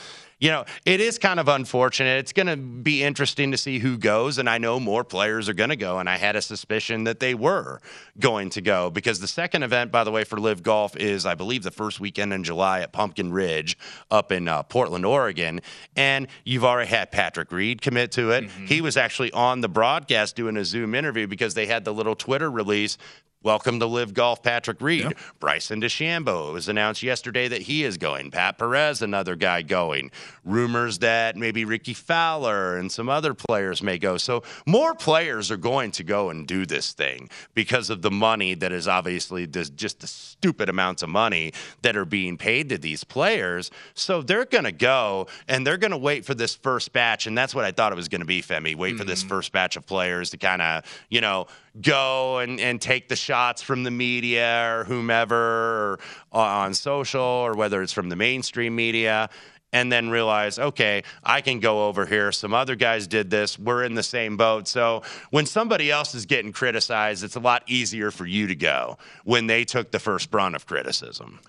[0.41, 2.17] you know, it is kind of unfortunate.
[2.17, 4.39] It's going to be interesting to see who goes.
[4.39, 5.99] And I know more players are going to go.
[5.99, 7.79] And I had a suspicion that they were
[8.19, 11.35] going to go because the second event, by the way, for LIV Golf is, I
[11.35, 13.77] believe, the first weekend in July at Pumpkin Ridge
[14.09, 15.61] up in uh, Portland, Oregon.
[15.95, 18.45] And you've already had Patrick Reed commit to it.
[18.45, 18.65] Mm-hmm.
[18.65, 22.15] He was actually on the broadcast doing a Zoom interview because they had the little
[22.15, 22.97] Twitter release
[23.43, 25.01] Welcome to LIV Golf, Patrick Reed.
[25.01, 25.17] Yep.
[25.39, 26.49] Bryson DeChambeau.
[26.49, 28.29] It was announced yesterday that he is going.
[28.29, 30.11] Pat Perez, another guy going.
[30.45, 34.17] Rumors that maybe Rickie Fowler and some other players may go.
[34.17, 38.53] So more players are going to go and do this thing because of the money
[38.53, 43.03] that is obviously just the stupid amounts of money that are being paid to these
[43.03, 43.71] players.
[43.95, 47.25] So they're going to go and they're going to wait for this first batch.
[47.25, 48.75] And that's what I thought it was going to be, Femi.
[48.75, 48.97] Wait mm-hmm.
[48.99, 49.29] for this mm-hmm.
[49.29, 51.47] first batch of players to kind of, you know,
[51.79, 55.99] go and, and take the shots from the media or whomever or
[56.33, 59.29] uh, on social or whether it's from the mainstream media
[59.71, 62.33] and then realize, okay, I can go over here.
[62.33, 63.57] Some other guys did this.
[63.57, 64.67] We're in the same boat.
[64.67, 68.97] So when somebody else is getting criticized, it's a lot easier for you to go
[69.23, 71.39] when they took the first brunt of criticism.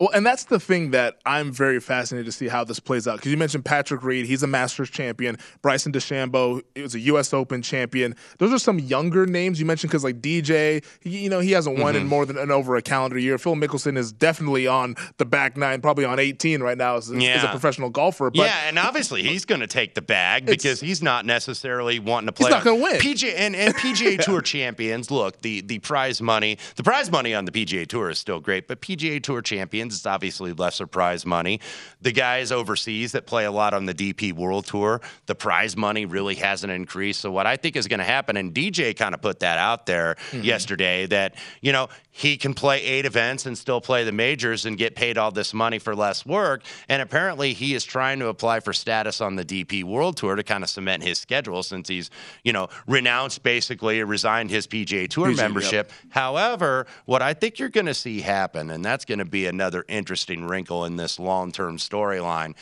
[0.00, 3.16] Well, and that's the thing that I'm very fascinated to see how this plays out.
[3.16, 5.36] Because you mentioned Patrick Reed, he's a Masters champion.
[5.60, 7.34] Bryson DeChambeau was a U.S.
[7.34, 8.16] Open champion.
[8.38, 11.78] Those are some younger names you mentioned because like DJ, he, you know, he hasn't
[11.78, 12.04] won mm-hmm.
[12.04, 13.36] in more than an over a calendar year.
[13.36, 17.34] Phil Mickelson is definitely on the back nine, probably on 18 right now as, yeah.
[17.34, 18.30] as a professional golfer.
[18.30, 22.28] But, yeah, and obviously he's going to take the bag because he's not necessarily wanting
[22.28, 22.48] to play.
[22.48, 23.00] He's not going to win.
[23.00, 25.10] PGA and, and PGA Tour champions.
[25.10, 28.66] Look, the the prize money, the prize money on the PGA Tour is still great,
[28.66, 31.60] but PGA Tour champions it's obviously lesser prize money.
[32.00, 36.06] The guys overseas that play a lot on the DP World Tour, the prize money
[36.06, 37.20] really hasn't increased.
[37.20, 39.86] So what I think is going to happen, and DJ kind of put that out
[39.86, 40.44] there mm-hmm.
[40.44, 41.88] yesterday, that you know
[42.20, 45.52] he can play eight events and still play the majors and get paid all this
[45.52, 46.62] money for less work.
[46.88, 50.42] And apparently he is trying to apply for status on the DP World Tour to
[50.42, 52.10] kind of cement his schedule since he's
[52.44, 55.90] you know renounced basically resigned his PGA Tour PGA, membership.
[55.90, 56.12] Yep.
[56.12, 59.84] However, what I think you're going to see happen, and that's going to be another
[59.88, 62.54] interesting interesting wrinkle in this long term storyline.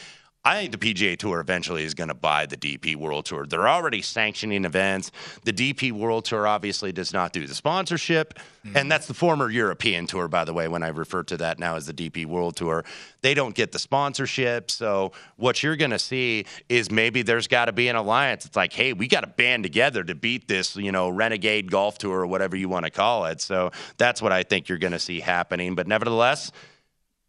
[0.45, 3.45] I think the PGA Tour eventually is going to buy the DP World Tour.
[3.45, 5.11] They're already sanctioning events.
[5.45, 8.39] The DP World Tour obviously does not do the sponsorship.
[8.65, 8.77] Mm-hmm.
[8.77, 11.75] And that's the former European Tour, by the way, when I refer to that now
[11.75, 12.85] as the DP World Tour.
[13.21, 14.71] They don't get the sponsorship.
[14.71, 18.47] So what you're going to see is maybe there's got to be an alliance.
[18.47, 21.99] It's like, hey, we got to band together to beat this, you know, renegade golf
[21.99, 23.41] tour or whatever you want to call it.
[23.41, 25.75] So that's what I think you're going to see happening.
[25.75, 26.53] But nevertheless,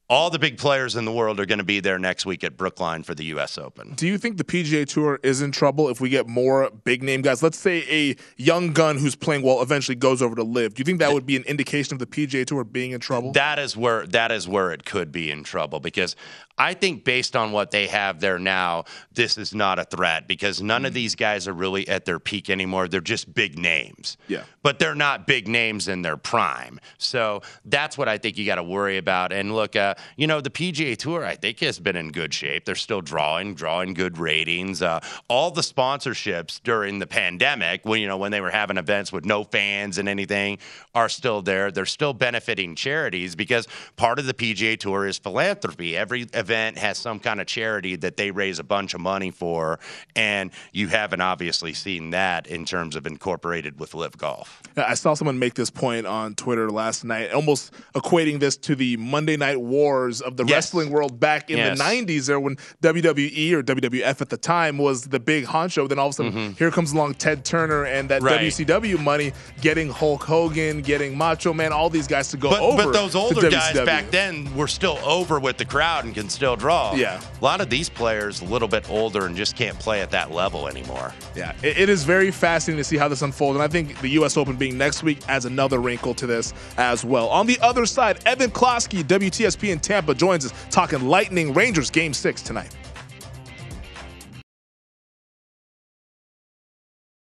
[0.09, 2.57] all the big players in the world are going to be there next week at
[2.57, 3.57] Brookline for the U.S.
[3.59, 3.93] Open.
[3.93, 7.21] Do you think the PGA Tour is in trouble if we get more big name
[7.21, 7.43] guys?
[7.43, 10.73] Let's say a young gun who's playing well eventually goes over to LIV.
[10.73, 13.33] Do you think that would be an indication of the PGA Tour being in trouble?
[13.33, 16.15] That is where that is where it could be in trouble because
[16.59, 18.83] I think based on what they have there now,
[19.13, 22.49] this is not a threat because none of these guys are really at their peak
[22.49, 22.89] anymore.
[22.89, 24.17] They're just big names.
[24.27, 24.43] Yeah.
[24.61, 26.81] But they're not big names in their prime.
[26.97, 29.31] So that's what I think you got to worry about.
[29.31, 32.65] And look, uh, you know, the PGA Tour, I think, has been in good shape.
[32.65, 34.81] They're still drawing, drawing good ratings.
[34.81, 34.99] Uh,
[35.29, 39.23] all the sponsorships during the pandemic, when, you know, when they were having events with
[39.23, 40.57] no fans and anything,
[40.93, 41.71] are still there.
[41.71, 45.95] They're still benefiting charities because part of the PGA Tour is philanthropy.
[45.95, 49.29] Every event event has some kind of charity that they raise a bunch of money
[49.29, 49.79] for,
[50.15, 54.63] and you haven't obviously seen that in terms of incorporated with LIV Golf.
[54.75, 58.97] I saw someone make this point on Twitter last night, almost equating this to the
[58.97, 60.55] Monday Night Wars of the yes.
[60.55, 61.77] wrestling world back in yes.
[61.77, 65.87] the '90s, there when WWE or WWF at the time was the big honcho.
[65.87, 66.51] Then all of a sudden, mm-hmm.
[66.53, 68.41] here comes along Ted Turner and that right.
[68.41, 72.85] WCW money, getting Hulk Hogan, getting Macho Man, all these guys to go but, over.
[72.85, 76.93] But those older guys back then were still over with the crowd and still draw.
[76.93, 77.19] Yeah.
[77.41, 80.31] A lot of these players a little bit older and just can't play at that
[80.31, 81.13] level anymore.
[81.35, 81.53] Yeah.
[81.61, 83.57] it, it is very fascinating to see how this unfolds.
[83.57, 84.37] And I think the U.S.
[84.37, 87.27] Open being next week adds another wrinkle to this as well.
[87.27, 92.13] On the other side, Evan Klosky, WTSP in Tampa, joins us talking Lightning Rangers game
[92.13, 92.73] six tonight.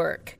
[0.00, 0.39] work.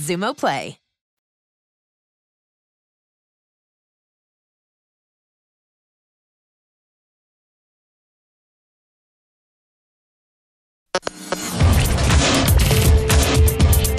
[0.00, 0.78] Xumo Play.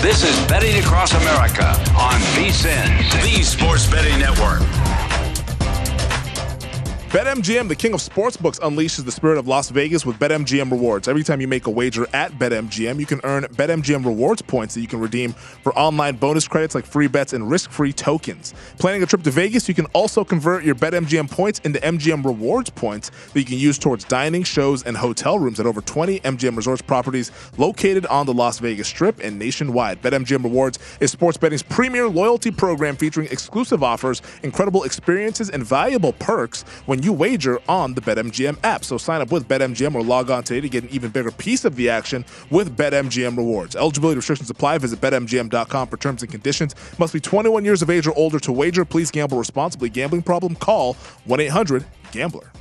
[0.02, 4.81] This is Betting Across America on VSIN, the Sports Betting Network.
[7.12, 11.10] BetMGM, the king of sportsbooks, unleashes the spirit of Las Vegas with BetMGM rewards.
[11.10, 14.80] Every time you make a wager at BetMGM, you can earn BetMGM rewards points that
[14.80, 18.54] you can redeem for online bonus credits like free bets and risk-free tokens.
[18.80, 22.70] Planning a trip to Vegas, you can also convert your BetMGM points into MGM rewards
[22.70, 26.56] points that you can use towards dining, shows, and hotel rooms at over 20 MGM
[26.56, 30.02] Resorts properties located on the Las Vegas Strip and nationwide.
[30.02, 36.14] BetMGM Rewards is sports betting's premier loyalty program featuring exclusive offers, incredible experiences, and valuable
[36.14, 38.84] perks when you wager on the BetMGM app.
[38.84, 41.66] So sign up with BetMGM or log on today to get an even bigger piece
[41.66, 43.76] of the action with BetMGM rewards.
[43.76, 44.78] Eligibility restrictions apply.
[44.80, 46.76] Visit BetMGM.com for terms and conditions.
[47.00, 48.86] Must be 21 years of age or older to wager.
[48.86, 49.90] Please gamble responsibly.
[49.90, 50.56] Gambling problem?
[50.56, 50.96] Call
[51.26, 52.61] 1 800 GAMBLER.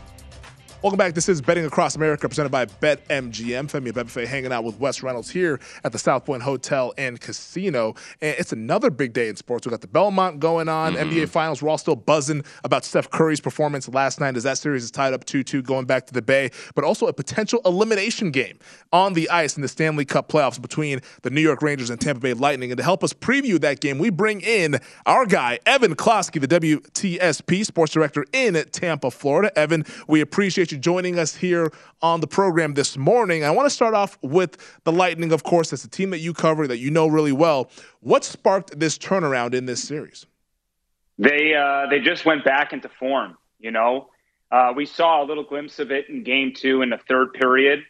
[0.83, 1.13] Welcome back.
[1.13, 3.71] This is Betting Across America presented by BetMGM.
[3.71, 7.95] Femi Abebefe hanging out with Wes Reynolds here at the South Point Hotel and Casino.
[8.23, 9.67] And it's another big day in sports.
[9.67, 11.11] We got the Belmont going on, Mm-hmm.
[11.11, 11.63] NBA Finals.
[11.63, 15.13] We're all still buzzing about Steph Curry's performance last night as that series is tied
[15.13, 18.59] up 2 2 going back to the Bay, but also a potential elimination game
[18.91, 22.23] on the ice in the Stanley Cup playoffs between the New York Rangers and Tampa
[22.23, 22.71] Bay Lightning.
[22.71, 26.49] And to help us preview that game, we bring in our guy, Evan Klosky, the
[26.49, 29.53] WTSP sports director in Tampa, Florida.
[29.59, 33.45] Evan, we appreciate you joining us here on the program this morning.
[33.45, 35.71] I want to start off with the Lightning, of course.
[35.71, 37.71] That's a team that you cover, that you know really well.
[38.01, 40.27] What sparked this turnaround in this series?
[41.19, 43.37] They uh, they just went back into form.
[43.59, 44.09] You know,
[44.51, 47.85] uh, we saw a little glimpse of it in Game Two in the third period,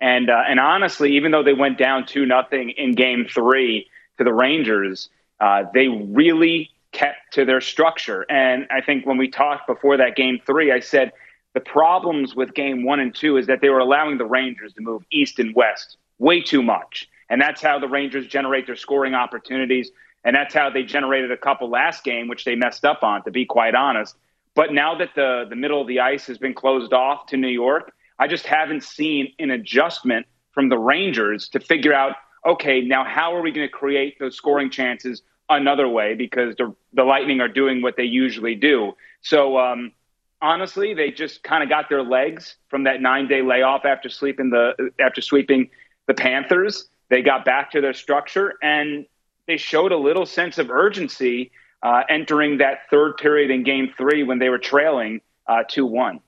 [0.00, 4.24] and uh, and honestly, even though they went down two nothing in Game Three to
[4.24, 5.10] the Rangers,
[5.40, 8.24] uh, they really kept to their structure.
[8.30, 11.12] And I think when we talked before that Game Three, I said
[11.54, 14.82] the problems with Game One and Two is that they were allowing the Rangers to
[14.82, 19.14] move east and west way too much, and that's how the Rangers generate their scoring
[19.14, 19.90] opportunities.
[20.24, 23.30] And that's how they generated a couple last game, which they messed up on, to
[23.30, 24.16] be quite honest.
[24.56, 27.48] But now that the, the middle of the ice has been closed off to New
[27.48, 33.04] York, I just haven't seen an adjustment from the Rangers to figure out, okay, now
[33.04, 36.14] how are we going to create those scoring chances another way?
[36.14, 38.94] Because the, the Lightning are doing what they usually do.
[39.22, 39.92] So, um,
[40.40, 44.50] honestly, they just kind of got their legs from that nine day layoff after sleeping
[44.50, 45.70] the after sweeping
[46.06, 46.88] the Panthers.
[47.10, 49.06] They got back to their structure and
[49.46, 51.50] they showed a little sense of urgency
[51.82, 56.20] uh, entering that third period in game three when they were trailing uh, 2 1.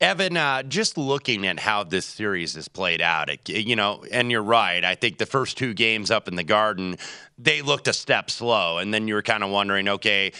[0.00, 4.32] Evan, uh, just looking at how this series has played out, it, you know, and
[4.32, 4.84] you're right.
[4.84, 6.96] I think the first two games up in the Garden,
[7.38, 10.32] they looked a step slow, and then you were kind of wondering, okay,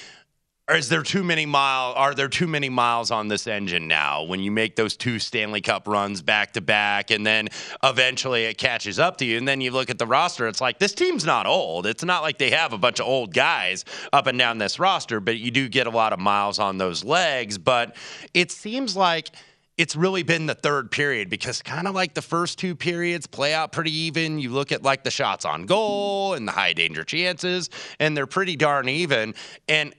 [0.71, 1.93] is there too many mile?
[1.97, 4.23] Are there too many miles on this engine now?
[4.23, 7.49] When you make those two Stanley Cup runs back to back, and then
[7.83, 10.79] eventually it catches up to you, and then you look at the roster, it's like
[10.79, 11.85] this team's not old.
[11.85, 15.21] It's not like they have a bunch of old guys up and down this roster,
[15.21, 17.59] but you do get a lot of miles on those legs.
[17.59, 17.97] But
[18.33, 19.31] it seems like
[19.79, 23.53] it's really been the third period because kind of like the first two periods play
[23.53, 24.39] out pretty even.
[24.39, 28.27] You look at like the shots on goal and the high danger chances, and they're
[28.27, 29.35] pretty darn even.
[29.69, 29.93] And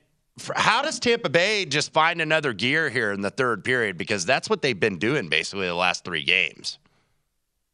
[0.55, 3.97] how does Tampa Bay just find another gear here in the third period?
[3.97, 6.79] Because that's what they've been doing basically the last three games.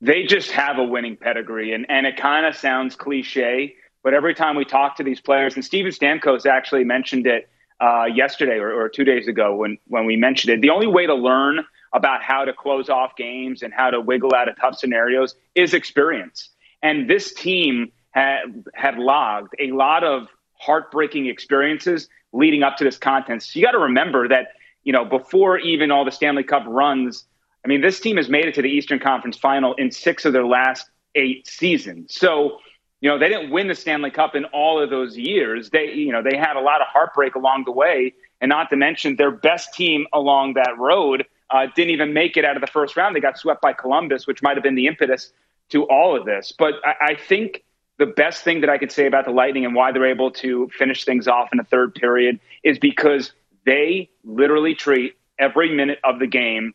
[0.02, 4.34] They just have a winning pedigree, and, and it kind of sounds cliche, but every
[4.34, 7.50] time we talk to these players, and Steven Stamkos actually mentioned it
[7.82, 11.06] uh, yesterday or, or two days ago when, when we mentioned it, the only way
[11.06, 14.78] to learn about how to close off games and how to wiggle out of tough
[14.78, 16.50] scenarios is experience.
[16.82, 22.98] And this team had, had logged a lot of heartbreaking experiences leading up to this
[22.98, 23.52] contest.
[23.52, 24.50] So you got to remember that,
[24.84, 27.26] you know, before even all the Stanley Cup runs,
[27.66, 30.34] I mean, this team has made it to the Eastern Conference final in six of
[30.34, 32.16] their last eight seasons.
[32.16, 32.60] So,
[33.02, 35.70] you know, they didn't win the Stanley Cup in all of those years.
[35.70, 38.14] They, you know, they had a lot of heartbreak along the way.
[38.42, 42.46] And not to mention their best team along that road uh, didn't even make it
[42.46, 43.16] out of the first round.
[43.16, 45.34] They got swept by Columbus, which might have been the impetus
[45.70, 46.54] to all of this.
[46.58, 47.64] But I, I think
[48.00, 50.70] the best thing that I could say about the Lightning and why they're able to
[50.70, 53.34] finish things off in the third period is because
[53.66, 56.74] they literally treat every minute of the game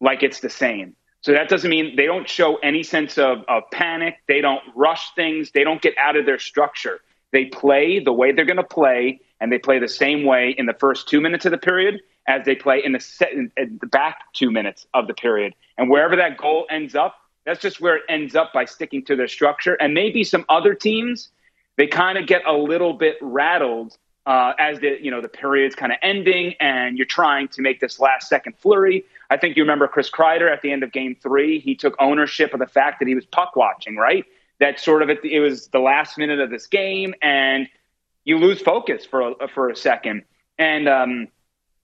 [0.00, 0.96] like it's the same.
[1.20, 4.16] So that doesn't mean they don't show any sense of, of panic.
[4.26, 5.52] They don't rush things.
[5.52, 7.00] They don't get out of their structure.
[7.32, 10.66] They play the way they're going to play, and they play the same way in
[10.66, 13.86] the first two minutes of the period as they play in the, set, in the
[13.86, 15.54] back two minutes of the period.
[15.78, 17.14] And wherever that goal ends up,
[17.44, 19.74] that's just where it ends up by sticking to their structure.
[19.74, 21.28] And maybe some other teams,
[21.76, 25.74] they kind of get a little bit rattled uh, as the you know the period's
[25.74, 29.04] kind of ending and you're trying to make this last second flurry.
[29.30, 31.58] I think you remember Chris Kreider at the end of Game Three.
[31.58, 33.96] He took ownership of the fact that he was puck watching.
[33.96, 34.24] Right,
[34.60, 37.68] that sort of it, it was the last minute of this game, and
[38.24, 40.22] you lose focus for a, for a second.
[40.56, 41.28] And um,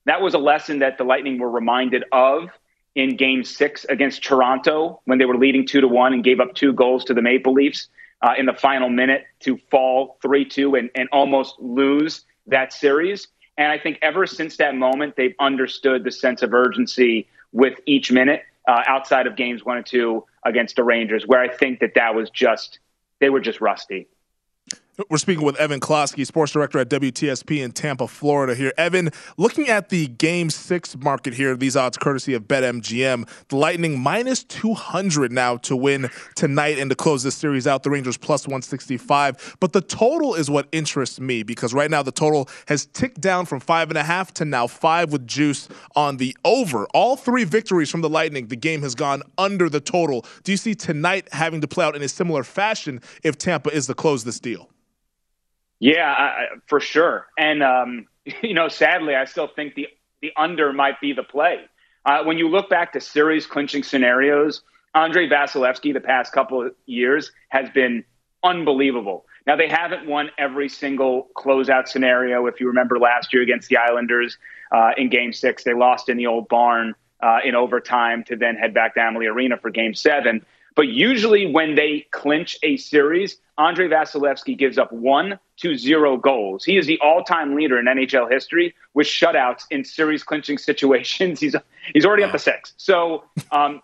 [0.05, 2.49] that was a lesson that the Lightning were reminded of
[2.95, 6.53] in game six against Toronto when they were leading two to one and gave up
[6.55, 7.87] two goals to the Maple Leafs
[8.21, 13.27] uh, in the final minute to fall 3 2 and, and almost lose that series.
[13.57, 18.11] And I think ever since that moment, they've understood the sense of urgency with each
[18.11, 21.93] minute uh, outside of games one and two against the Rangers, where I think that
[21.95, 22.79] that was just,
[23.19, 24.07] they were just rusty.
[25.07, 28.53] We're speaking with Evan Klosky, sports director at WTSP in Tampa, Florida.
[28.53, 33.29] Here, Evan, looking at the Game Six market here, these odds courtesy of BetMGM.
[33.47, 37.83] The Lightning minus two hundred now to win tonight and to close this series out.
[37.83, 39.55] The Rangers plus one sixty five.
[39.61, 43.45] But the total is what interests me because right now the total has ticked down
[43.45, 46.85] from five and a half to now five with juice on the over.
[46.93, 50.25] All three victories from the Lightning, the game has gone under the total.
[50.43, 53.87] Do you see tonight having to play out in a similar fashion if Tampa is
[53.87, 54.69] to close this deal?
[55.79, 57.27] Yeah, I, for sure.
[57.37, 58.07] And um,
[58.41, 59.87] you know, sadly, I still think the
[60.21, 61.61] the under might be the play.
[62.05, 64.61] Uh, when you look back to series clinching scenarios,
[64.93, 68.03] Andrei Vasilevskiy the past couple of years has been
[68.43, 69.25] unbelievable.
[69.47, 72.45] Now they haven't won every single closeout scenario.
[72.47, 74.37] If you remember last year against the Islanders
[74.71, 78.55] uh, in Game Six, they lost in the old barn uh, in overtime to then
[78.55, 80.45] head back to Amalie Arena for Game Seven.
[80.75, 86.63] But usually, when they clinch a series, Andrei Vasilevskiy gives up one to zero goals.
[86.63, 91.39] He is the all-time leader in NHL history with shutouts in series clinching situations.
[91.39, 91.55] He's
[91.93, 92.73] he's already up to six.
[92.77, 93.81] So, um,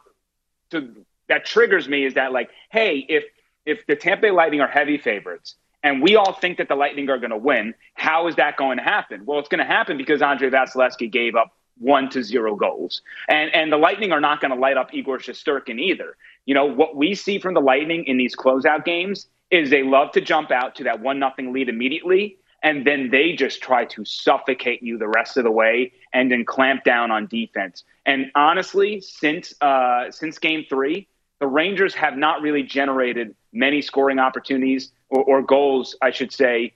[0.71, 3.25] that triggers me is that like, hey, if
[3.65, 7.09] if the Tampa Bay Lightning are heavy favorites and we all think that the Lightning
[7.09, 9.25] are going to win, how is that going to happen?
[9.25, 13.01] Well, it's going to happen because Andrei Vasilevskiy gave up one to zero goals.
[13.27, 16.15] And and the Lightning are not going to light up Igor Shesterkin either.
[16.45, 20.11] You know, what we see from the Lightning in these closeout games is they love
[20.11, 24.03] to jump out to that one nothing lead immediately and then they just try to
[24.03, 27.83] suffocate you the rest of the way and then clamp down on defense.
[28.07, 31.07] And honestly, since uh, since game three,
[31.39, 36.73] the Rangers have not really generated many scoring opportunities or, or goals, I should say,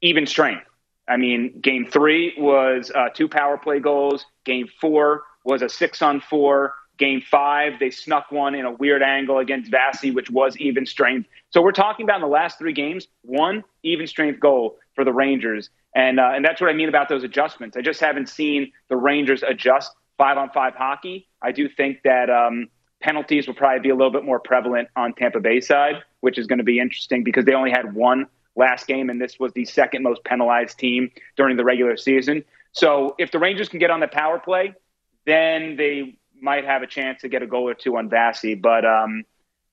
[0.00, 0.64] even strength.
[1.06, 4.24] I mean, game three was uh, two power play goals.
[4.44, 6.74] Game four was a six on four.
[6.98, 11.28] Game five, they snuck one in a weird angle against Vasi, which was even strength.
[11.50, 15.12] So we're talking about in the last three games, one even strength goal for the
[15.12, 17.76] Rangers, and uh, and that's what I mean about those adjustments.
[17.76, 21.28] I just haven't seen the Rangers adjust five on five hockey.
[21.40, 22.68] I do think that um,
[23.00, 26.46] penalties will probably be a little bit more prevalent on Tampa Bay side, which is
[26.46, 29.64] going to be interesting because they only had one last game, and this was the
[29.64, 32.44] second most penalized team during the regular season.
[32.72, 34.74] So if the Rangers can get on the power play,
[35.26, 38.60] then they might have a chance to get a goal or two on Vasi.
[38.60, 39.24] But um,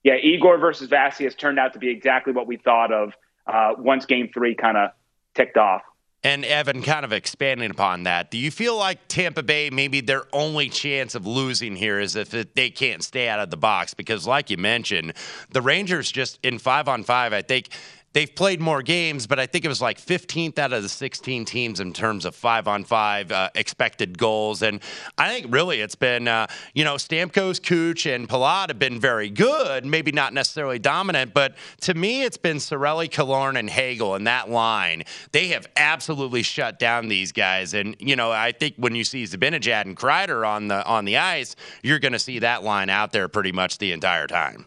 [0.03, 3.13] yeah, Igor versus Vasi has turned out to be exactly what we thought of
[3.47, 4.91] uh, once Game Three kind of
[5.35, 5.81] ticked off.
[6.21, 10.23] And Evan, kind of expanding upon that, do you feel like Tampa Bay maybe their
[10.33, 13.93] only chance of losing here is if they can't stay out of the box?
[13.93, 15.13] Because, like you mentioned,
[15.49, 17.69] the Rangers just in five on five, I think
[18.13, 21.45] they've played more games, but I think it was like 15th out of the 16
[21.45, 24.61] teams in terms of five on five uh, expected goals.
[24.61, 24.81] And
[25.17, 29.29] I think really it's been, uh, you know, Stamkos, Cooch, and Palat have been very
[29.29, 34.23] good, maybe not necessarily dominant, but to me, it's been Cirelli, Killorn, and Hagel in
[34.25, 35.03] that line.
[35.31, 37.73] They have absolutely shut down these guys.
[37.73, 41.17] And, you know, I think when you see Zibanejad and Kreider on the on the
[41.17, 44.65] ice, you're going to see that line out there pretty much the entire time.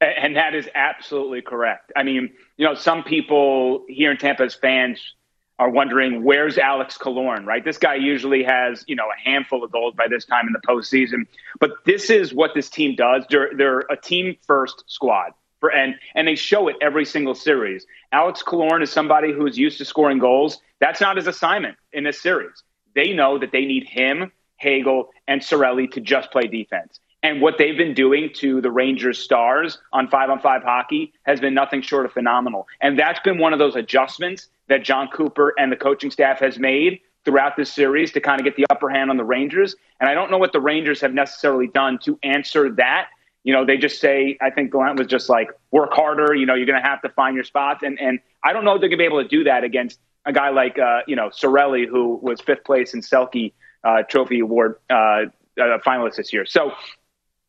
[0.00, 1.92] And that is absolutely correct.
[1.94, 2.30] I mean,
[2.60, 5.14] you know, some people here in Tampa as fans
[5.58, 7.64] are wondering where's Alex Killorn, right?
[7.64, 10.60] This guy usually has, you know, a handful of goals by this time in the
[10.68, 11.26] postseason.
[11.58, 13.24] But this is what this team does.
[13.30, 15.32] They're they're a team first squad.
[15.60, 17.86] For, and and they show it every single series.
[18.12, 20.58] Alex Killorn is somebody who is used to scoring goals.
[20.80, 22.62] That's not his assignment in this series.
[22.94, 27.00] They know that they need him, Hagel, and Cirelli to just play defense.
[27.22, 31.38] And what they've been doing to the Rangers stars on five on five hockey has
[31.38, 32.66] been nothing short of phenomenal.
[32.80, 36.58] And that's been one of those adjustments that Jon Cooper and the coaching staff has
[36.58, 39.76] made throughout this series to kind of get the upper hand on the Rangers.
[40.00, 43.08] And I don't know what the Rangers have necessarily done to answer that.
[43.44, 46.34] You know, they just say, I think Gallant was just like, work harder.
[46.34, 47.82] You know, you're going to have to find your spots.
[47.82, 49.98] And, and I don't know if they're going to be able to do that against
[50.24, 53.52] a guy like, uh, you know, Cirelli, who was fifth place in Selke
[53.84, 56.46] uh, Trophy Award uh, uh, finalist this year.
[56.46, 56.72] So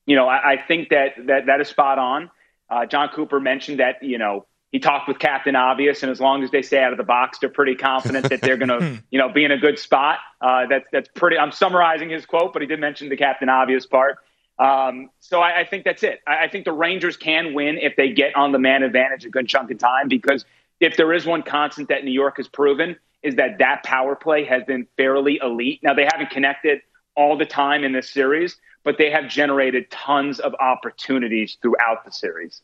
[0.05, 2.29] you know, I, I, think that that that is spot on.
[2.69, 6.43] Uh, Jon Cooper mentioned that you know he talked with Captain Obvious, and as long
[6.43, 9.19] as they stay out of the box, they're pretty confident that they're going to you
[9.19, 10.19] know be in a good spot.
[10.39, 11.37] Uh, that's that's pretty.
[11.37, 14.17] I'm summarizing his quote, but he did mention the Captain Obvious part.
[14.59, 16.19] Um, so I, I, think that's it.
[16.27, 19.29] I, I think the Rangers can win if they get on the man advantage a
[19.29, 20.45] good chunk of time because
[20.79, 24.45] if there is one constant that New York has proven is that that power play
[24.45, 25.79] has been fairly elite.
[25.81, 26.81] Now they haven't connected
[27.15, 32.11] all the time in this series, but they have generated tons of opportunities throughout the
[32.11, 32.61] series.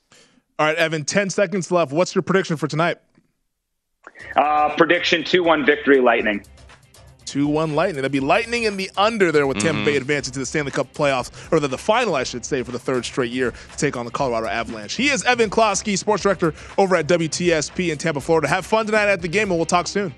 [0.60, 1.92] All right, Evan, 10 seconds left.
[1.92, 2.98] What's your prediction for tonight?
[4.36, 6.44] Uh, prediction 2 1 victory, Lightning.
[7.26, 8.00] 2 1 Lightning.
[8.00, 9.86] It'll be Lightning in the under there with Tampa mm-hmm.
[9.86, 12.72] Bay advancing to the Stanley Cup playoffs, or the, the final, I should say, for
[12.72, 14.96] the third straight year to take on the Colorado Avalanche.
[14.96, 18.48] He is Evan Klosky, sports director over at WTSP in Tampa, Florida.
[18.48, 20.16] Have fun tonight at the game, and we'll talk soon.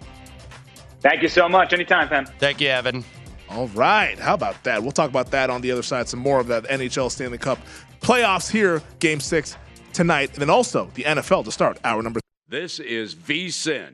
[1.02, 1.74] Thank you so much.
[1.74, 2.26] Anytime, Pam.
[2.26, 3.04] Thank you, Evan.
[3.50, 4.18] All right.
[4.20, 4.82] How about that?
[4.84, 6.08] We'll talk about that on the other side.
[6.08, 7.60] Some more of that NHL Stanley Cup
[8.00, 9.58] playoffs here, game six
[9.94, 10.32] tonight.
[10.34, 12.20] And then also the NFL to start hour number.
[12.48, 13.94] This is VSIN,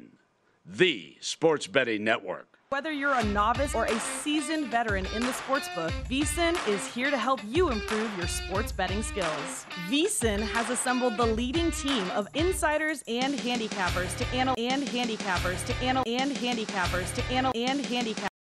[0.66, 2.48] the sports betting network.
[2.70, 7.18] Whether you're a novice or a seasoned veteran in the sportsbook, VSIN is here to
[7.18, 9.66] help you improve your sports betting skills.
[9.88, 15.86] VSIN has assembled the leading team of insiders and handicappers to anal and handicappers to
[15.86, 18.35] anal and handicappers to anal and handicappers.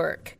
[0.00, 0.39] Network.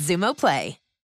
[0.01, 0.80] Xumo Play.